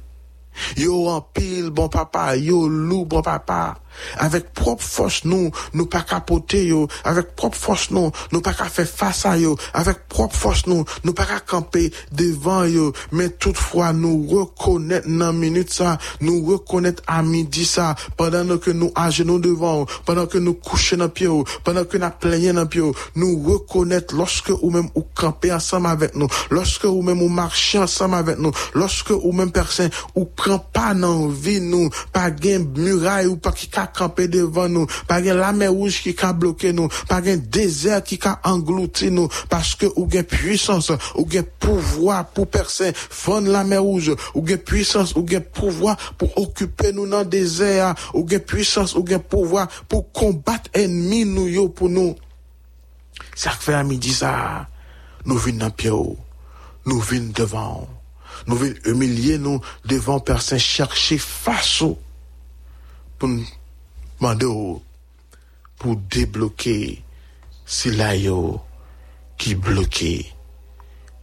Yo 0.77 1.03
an 1.11 1.25
pil 1.33 1.69
bon 1.73 1.89
papa, 1.93 2.31
yo 2.37 2.65
lou 2.69 3.05
bon 3.05 3.25
papa. 3.25 3.77
Avèk 4.23 4.51
prop 4.57 4.81
fòs 4.83 5.21
nou, 5.27 5.51
nou 5.73 5.89
pa 5.91 6.03
kapote 6.07 6.59
yo, 6.65 6.85
avèk 7.07 7.33
prop 7.39 7.55
fòs 7.57 7.89
nou, 7.95 8.11
nou 8.31 8.43
pa 8.45 8.53
ka 8.57 8.67
fè 8.71 8.85
fasa 8.87 9.35
yo, 9.39 9.55
avèk 9.77 10.05
prop 10.11 10.33
fòs 10.35 10.65
nou, 10.69 10.85
nou 11.05 11.15
pa 11.17 11.27
ka 11.29 11.39
kampe 11.47 11.87
devan 12.11 12.65
yo, 12.71 12.87
men 13.11 13.33
toutfwa 13.41 13.91
nou 13.95 14.25
rekonèt 14.31 15.07
nan 15.09 15.37
minute 15.37 15.73
sa, 15.73 15.95
nou 16.23 16.53
rekonèt 16.53 17.03
a 17.11 17.21
midi 17.25 17.65
sa, 17.67 17.93
padan 18.19 18.47
nou 18.49 18.61
ke 18.63 18.73
nou 18.75 18.91
aje 18.97 19.25
nou 19.27 19.41
devan 19.43 19.83
yo, 19.83 19.89
padan 20.07 20.29
ke 20.31 20.41
nou 20.43 20.59
kouche 20.63 20.99
nan 20.99 21.11
pyo 21.13 21.41
yo, 21.41 21.59
padan 21.65 21.87
ke 21.89 22.01
nou 22.01 22.21
plenye 22.21 22.55
nan 22.55 22.69
pyo 22.71 22.91
yo, 22.91 22.95
nou 23.19 23.41
rekonèt 23.51 24.15
loske 24.17 24.55
ou 24.57 24.71
mèm 24.73 24.89
ou 24.93 25.05
kampe 25.17 25.51
ansam 25.53 25.87
avèk 25.89 26.17
nou, 26.17 26.31
loske 26.53 26.89
ou 26.89 27.03
mèm 27.05 27.21
ou 27.25 27.33
marchè 27.33 27.81
ansam 27.83 28.15
avèk 28.17 28.41
nou, 28.41 28.53
loske 28.77 29.15
ou 29.17 29.33
mèm 29.35 29.51
persen 29.55 29.91
ou 30.13 30.27
pren 30.37 30.61
pa 30.73 30.93
nan 30.97 31.27
vi 31.33 31.57
nou, 31.63 31.91
pa 32.13 32.27
gen 32.31 32.69
mura 32.77 33.19
yo, 33.25 33.35
pa 33.41 33.53
ki 33.55 33.69
ka 33.73 33.86
camper 33.87 34.27
devant 34.27 34.69
nous, 34.69 34.85
pas 35.07 35.21
gain 35.21 35.33
la 35.33 35.51
mer 35.51 35.71
rouge 35.71 36.01
qui 36.01 36.13
ka 36.13 36.33
bloquer 36.33 36.73
nous, 36.73 36.89
pas 37.07 37.21
gain 37.21 37.37
désert 37.37 38.03
qui 38.03 38.17
ka 38.19 38.39
englouti 38.43 39.11
nous, 39.11 39.27
parce 39.49 39.75
que 39.75 39.85
ou 39.95 40.05
gain 40.05 40.23
puissance, 40.23 40.91
ou 41.15 41.25
gain 41.25 41.43
pouvoir 41.59 42.27
pour 42.27 42.47
personne, 42.47 42.93
fondre 42.93 43.49
la 43.49 43.63
mer 43.63 43.81
rouge, 43.83 44.11
ou 44.35 44.41
gain 44.41 44.57
puissance, 44.57 45.15
ou 45.15 45.23
gain 45.23 45.41
pouvoir 45.41 45.97
pour 46.17 46.37
occuper 46.37 46.91
nous 46.91 47.07
dans 47.07 47.19
le 47.19 47.25
désert, 47.25 47.95
ou 48.13 48.23
gain 48.23 48.39
puissance, 48.39 48.95
ou 48.95 49.03
gain 49.03 49.19
pouvoir 49.19 49.67
pour 49.87 50.11
combattre 50.11 50.69
ennemi 50.73 51.25
nous 51.25 51.47
yo 51.47 51.69
pour 51.69 51.89
nous. 51.89 52.15
Ça 53.35 53.51
fait 53.51 53.73
à 53.73 53.83
midi 53.83 54.13
ça, 54.13 54.67
nous 55.25 55.37
venons 55.37 55.57
dans 55.57 55.71
pied, 55.71 55.91
nous 56.85 56.99
venons 56.99 57.31
devant, 57.33 57.87
nous 58.47 58.55
venons 58.55 58.75
humilier 58.85 59.37
nous 59.37 59.61
devant 59.85 60.19
personne, 60.19 60.59
chercher 60.59 61.17
face 61.17 61.83
pour 63.19 63.29
nous 63.29 63.45
au- 64.21 64.81
pour 65.77 65.95
débloquer 65.95 67.03
si 67.65 67.91
là 67.91 68.15
qui 69.37 69.55
bloqué, 69.55 70.33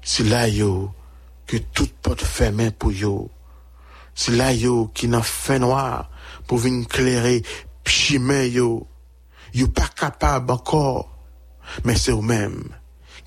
si 0.02 0.22
là 0.24 0.46
que 1.46 1.56
toute 1.56 1.92
porte 1.94 2.22
fermée 2.22 2.70
pour 2.70 2.92
yo, 2.92 3.30
si 4.14 4.30
là 4.30 4.52
qui 4.94 5.08
n'a 5.08 5.22
fait 5.22 5.58
noir 5.58 6.10
pour 6.46 6.58
venir 6.58 6.82
éclairer 6.84 7.42
chemin 7.86 8.44
yo, 8.44 8.86
yo 9.52 9.68
pas 9.68 9.88
capable 9.88 10.52
encore, 10.52 11.10
mais 11.84 11.96
c'est 11.96 12.12
eux-mêmes 12.12 12.68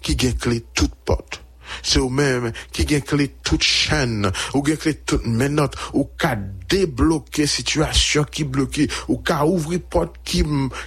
qui 0.01 0.15
gagne 0.15 0.33
clé 0.33 0.63
toute 0.73 0.95
porte. 0.95 1.43
C'est 1.83 1.99
eux-mêmes 1.99 2.51
qui 2.71 2.85
gagne 2.85 3.01
toute 3.43 3.63
chaîne, 3.63 4.31
ou 4.53 4.61
gagne 4.61 4.77
clé 4.77 4.93
toute 4.95 5.25
menotte, 5.25 5.75
ou 5.93 6.09
qu'a 6.17 6.35
débloquer 6.35 7.47
situation 7.47 8.23
qui 8.23 8.43
bloquée, 8.43 8.89
ou 9.07 9.17
qu'a 9.17 9.45
ouvrir 9.45 9.81
porte 9.81 10.15
qui, 10.23 10.43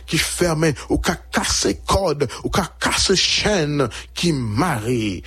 qui 0.06 0.18
fermée, 0.18 0.74
ou 0.88 0.98
qu'a 0.98 1.16
casser 1.16 1.80
code, 1.86 2.28
ou 2.44 2.50
qu'a 2.50 2.70
casser 2.78 3.16
chaîne 3.16 3.88
qui 4.14 4.32
marie. 4.32 5.22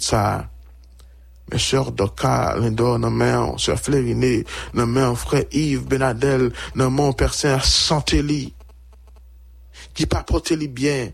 Ça. 0.00 0.48
Mes 1.52 1.58
sœurs 1.58 1.92
Doka, 1.92 2.56
Lindor, 2.56 2.98
nan 2.98 3.12
men, 3.12 3.58
sœur 3.58 3.78
Flériné, 3.78 4.44
men, 4.72 5.14
frère 5.14 5.44
Yves 5.52 5.86
Benadel, 5.86 6.52
nan 6.74 6.90
mon 6.90 7.12
personne 7.12 7.60
santé 7.60 8.22
li, 8.22 8.54
qui 9.92 10.06
pas 10.06 10.22
porté 10.22 10.56
li 10.56 10.68
bien. 10.68 11.10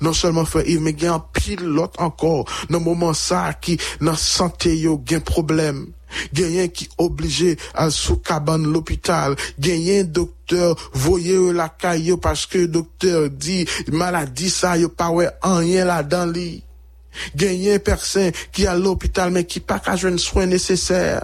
Non 0.00 0.16
selman 0.16 0.48
fè 0.48 0.64
Yves, 0.66 0.82
men 0.84 0.98
gen 0.98 1.16
an 1.16 1.24
pilot 1.36 1.98
ankor 2.02 2.46
nan 2.72 2.84
mouman 2.84 3.16
sa 3.16 3.48
ki 3.56 3.78
nan 4.04 4.18
sante 4.18 4.72
yo 4.76 4.98
gen 5.06 5.24
problem. 5.26 5.88
Gen 6.34 6.54
yen 6.56 6.70
ki 6.74 6.88
oblije 7.00 7.54
al 7.78 7.92
sou 7.94 8.20
kaban 8.26 8.66
l'opital. 8.72 9.36
Gen 9.62 9.82
yen 9.84 10.10
doktor 10.12 10.78
voye 10.94 11.36
yo 11.36 11.52
lakay 11.56 12.08
yo 12.10 12.18
paske 12.22 12.66
doktor 12.70 13.28
di 13.30 13.62
maladi 13.94 14.50
sa 14.50 14.76
yo 14.80 14.90
pawe 14.90 15.28
an 15.46 15.62
yen 15.68 15.88
la 15.90 16.00
dan 16.02 16.34
li. 16.34 16.62
Gen 17.34 17.58
yen 17.58 17.82
persen 17.84 18.34
ki 18.54 18.66
al 18.70 18.82
l'opital 18.82 19.32
men 19.34 19.46
ki 19.46 19.62
pa 19.62 19.80
ka 19.82 19.96
jwen 19.98 20.18
swen 20.22 20.50
neseser. 20.54 21.22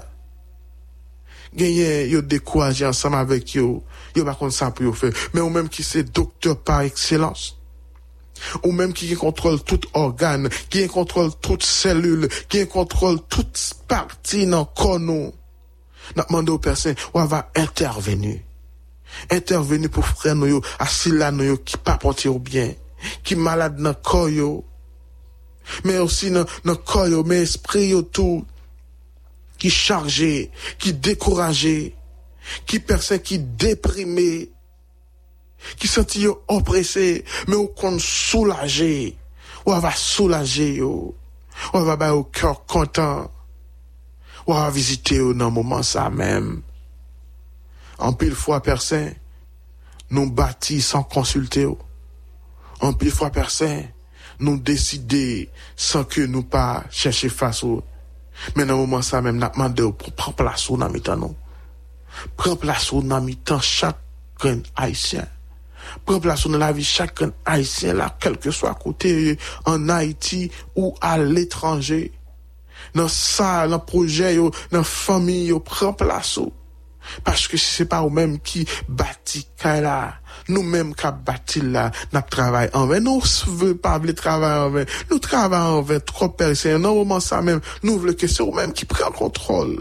Gen 1.57 1.73
yen 1.73 2.11
yo 2.12 2.23
dekouaje 2.23 2.87
ansam 2.87 3.16
avek 3.19 3.57
yo. 3.59 3.81
Yo 4.16 4.25
bakon 4.27 4.53
sa 4.55 4.71
pou 4.73 4.87
yo 4.87 4.95
fè. 4.97 5.12
Men 5.35 5.47
ou 5.47 5.53
menm 5.53 5.71
ki 5.73 5.85
se 5.87 6.05
doktor 6.07 6.59
par 6.66 6.87
ekselans. 6.88 7.55
Ou 8.62 8.72
menm 8.75 8.94
ki 8.96 9.11
gen 9.11 9.20
kontrol 9.20 9.59
tout 9.66 9.87
organ, 9.96 10.49
ki 10.70 10.85
gen 10.85 10.92
kontrol 10.92 11.33
tout 11.44 11.62
selul, 11.64 12.29
ki 12.46 12.64
gen 12.64 12.70
kontrol 12.72 13.20
tout 13.33 13.66
parti 13.90 14.44
nan 14.51 14.68
konou. 14.77 15.33
Nap 16.16 16.31
mande 16.31 16.53
ou 16.55 16.62
persen, 16.62 16.96
wava 17.14 17.46
intervenu. 17.59 18.37
Intervenu 19.33 19.90
pou 19.92 20.07
fren 20.07 20.38
nou 20.38 20.51
yo, 20.51 20.62
asila 20.83 21.33
nou 21.35 21.55
yo 21.55 21.61
ki 21.64 21.81
pa 21.83 21.96
poti 22.03 22.31
ou 22.31 22.42
bien, 22.42 22.75
ki 23.27 23.38
malade 23.40 23.83
nan 23.83 23.96
koyo. 24.07 24.61
Men 25.87 26.05
osi 26.05 26.31
nan, 26.35 26.46
nan 26.66 26.79
koyo, 26.87 27.25
men 27.27 27.42
espri 27.42 27.88
yo 27.90 28.05
tou, 28.07 28.44
ki 29.59 29.72
charje, 29.72 30.49
ki 30.83 30.92
dekoraje, 31.03 31.77
ki 32.68 32.81
persen 32.87 33.22
ki 33.25 33.40
deprime, 33.59 34.46
ki 35.74 35.88
senti 35.90 36.22
yo 36.26 36.37
oprese, 36.52 37.22
men 37.48 37.59
ou 37.59 37.70
kon 37.76 37.98
soulaje, 38.02 39.16
ou 39.64 39.74
ava 39.74 39.92
soulaje 39.98 40.68
yo, 40.79 40.92
ou 41.72 41.81
ava 41.81 41.96
bay 42.00 42.14
ou 42.14 42.29
kyor 42.35 42.61
kontan, 42.70 43.26
ou 44.46 44.55
ava 44.55 44.70
vizite 44.74 45.18
yo 45.18 45.33
nan 45.35 45.55
mouman 45.55 45.85
sa 45.87 46.07
mem. 46.12 46.61
Anpil 47.98 48.37
fwa 48.38 48.61
persen, 48.64 49.11
nou 50.12 50.31
bati 50.37 50.79
san 50.85 51.07
konsulte 51.11 51.66
yo. 51.66 51.76
Anpil 52.85 53.11
fwa 53.14 53.33
persen, 53.35 53.88
nou 54.38 54.61
deside 54.61 55.48
san 55.74 56.05
ke 56.09 56.26
nou 56.31 56.46
pa 56.46 56.85
cheshe 56.92 57.33
faso. 57.33 57.81
Men 58.55 58.68
nan 58.68 58.79
mouman 58.79 59.05
sa 59.07 59.22
mem, 59.24 59.40
nan 59.40 59.55
mande 59.59 59.83
yo 59.83 59.94
pou 59.96 60.12
pran 60.14 60.37
plasou 60.37 60.76
nan 60.81 60.92
mitan 60.92 61.22
nou. 61.24 61.35
Pran 62.37 62.59
plasou 62.61 63.02
nan 63.05 63.24
mitan 63.26 63.62
chak 63.64 63.98
kren 64.38 64.62
haisyen. 64.76 65.36
pren 66.04 66.20
plasyon 66.24 66.56
nan 66.56 66.64
la 66.66 66.72
vi 66.76 66.85
chakren 66.87 67.32
Haitien 67.46 67.96
la, 68.00 68.11
kelke 68.22 68.52
so 68.54 68.68
akote 68.70 69.37
an 69.70 69.88
Haiti 69.92 70.46
ou 70.76 70.92
al 71.04 71.32
etranje. 71.40 72.04
Nan 72.96 73.09
sa, 73.12 73.66
nan 73.70 73.82
proje 73.88 74.37
yo, 74.37 74.50
nan 74.72 74.87
fami 74.87 75.46
yo, 75.50 75.61
pren 75.64 75.96
plasyon. 75.96 76.52
Paske 77.26 77.59
se 77.61 77.87
pa 77.88 78.00
ou 78.04 78.12
menm 78.12 78.37
ki 78.42 78.64
bati 78.88 79.42
ka 79.61 79.76
la, 79.82 79.98
nou 80.50 80.66
menm 80.66 80.92
ka 80.96 81.12
bati 81.14 81.62
la, 81.64 81.87
nap 82.14 82.30
travay 82.32 82.70
anven. 82.76 83.04
Nou 83.06 83.24
se 83.26 83.50
ve 83.61 83.72
pa 83.82 83.96
vle 84.02 84.14
travay 84.18 84.56
anven, 84.66 84.90
nou 85.11 85.22
travay 85.22 85.76
anven, 85.78 86.02
tro 86.09 86.30
persen, 86.38 86.80
nan 86.82 86.96
mouman 86.96 87.22
sa 87.24 87.42
menm, 87.46 87.62
nou 87.87 88.02
vle 88.02 88.16
ke 88.18 88.30
se 88.30 88.42
ou 88.44 88.54
menm 88.56 88.74
ki 88.76 88.88
pren 88.90 89.14
kontrol. 89.16 89.78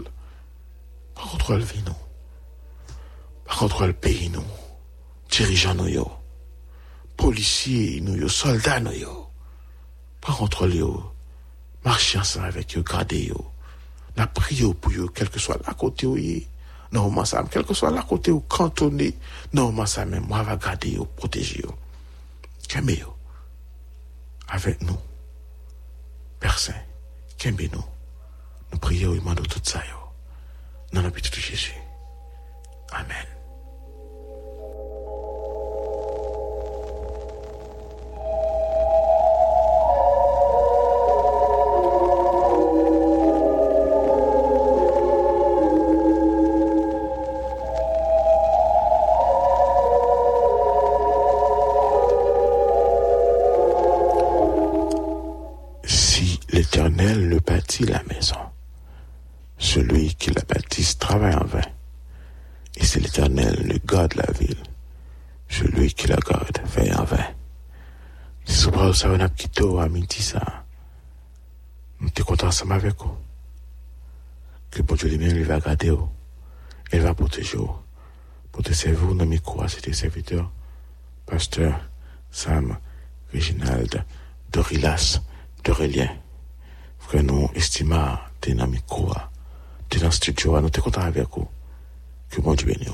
Pren 1.16 1.34
kontrol 1.34 1.66
vi 1.66 1.82
nou. 1.86 1.98
Pren 3.46 3.64
kontrol 3.64 3.98
peyi 4.02 4.30
nou. 4.34 4.55
Dirigeants 5.36 5.74
nous. 5.74 6.10
Policiers 7.14 8.00
nous 8.00 8.26
soldats 8.26 8.80
nous 8.80 8.92
yo. 8.92 9.28
Pas 10.18 10.32
contrôle 10.32 10.74
yo. 10.74 11.12
Marcher 11.84 12.20
ensemble 12.20 12.46
avec 12.46 12.74
eux, 12.74 12.82
garder 12.82 13.26
yo. 13.26 13.52
La 14.16 14.26
prière 14.26 14.74
pour 14.74 14.92
eux, 14.92 15.10
quel 15.14 15.28
que 15.28 15.38
soit 15.38 15.60
la 15.66 15.74
côté 15.74 16.06
où 16.06 16.16
Normalement, 16.90 17.26
ça, 17.26 17.44
quel 17.50 17.64
que 17.64 17.74
soit 17.74 17.90
la 17.90 18.02
côté 18.02 18.30
où 18.30 18.40
cantonné, 18.40 19.14
normalement, 19.52 19.84
ça 19.84 20.06
même, 20.06 20.24
moi, 20.26 20.42
va 20.42 20.56
garder 20.56 20.92
yo, 20.92 21.04
protéger 21.04 21.60
yo. 21.60 21.74
Kembe 22.66 22.92
yo. 22.98 23.14
Avec 24.48 24.80
nous. 24.80 24.98
Personne. 26.40 26.74
Kembe 27.36 27.68
nous. 27.74 27.84
Nous 28.72 28.78
prions 28.78 29.12
et 29.12 29.18
demandons 29.18 29.42
tout 29.42 29.60
ça. 29.62 29.82
Dans 30.94 31.02
le 31.02 31.08
nom 31.08 31.14
de 31.14 31.40
Jésus. 31.40 31.74
Amen. 32.90 33.35
Si 68.96 69.02
ce 69.02 69.08
bras 69.08 69.18
ça 69.18 69.24
va 69.24 69.28
quitté 69.28 69.62
à 69.78 69.88
midi 69.90 70.22
ça, 70.22 70.64
nous 72.00 72.08
sommes 72.16 72.24
contents 72.24 72.46
ensemble 72.46 72.72
avec 72.72 72.96
vous. 72.98 73.14
Que 74.70 74.80
bon 74.80 74.94
Dieu 74.94 75.10
lui-même 75.10 75.36
il 75.36 75.44
va 75.44 75.60
garder 75.60 75.90
vous, 75.90 76.08
il 76.94 77.00
va 77.02 77.12
vous, 77.12 77.28
pour 78.50 78.62
te 78.62 78.72
servir 78.72 79.14
dans 79.14 79.26
mes 79.26 79.38
quoi, 79.40 79.68
c'était 79.68 79.92
serviteur, 79.92 80.50
pasteur 81.26 81.78
Sam, 82.30 82.78
Reginald, 83.34 84.02
Dorilas, 84.50 85.20
Dorélien. 85.62 86.16
Frère, 86.98 87.22
nous 87.22 87.50
estimons, 87.54 88.16
t'es 88.40 88.54
dans 88.54 88.66
mes 88.66 88.80
quoi, 88.88 89.30
t'es 89.90 89.98
dans 89.98 90.06
le 90.06 90.10
studio, 90.10 90.58
nous 90.58 90.70
t'es 90.70 90.80
content 90.80 91.02
avec 91.02 91.28
vous. 91.36 91.46
Que 92.30 92.40
bon 92.40 92.54
Dieu 92.54 92.68
bénisse. 92.68 92.92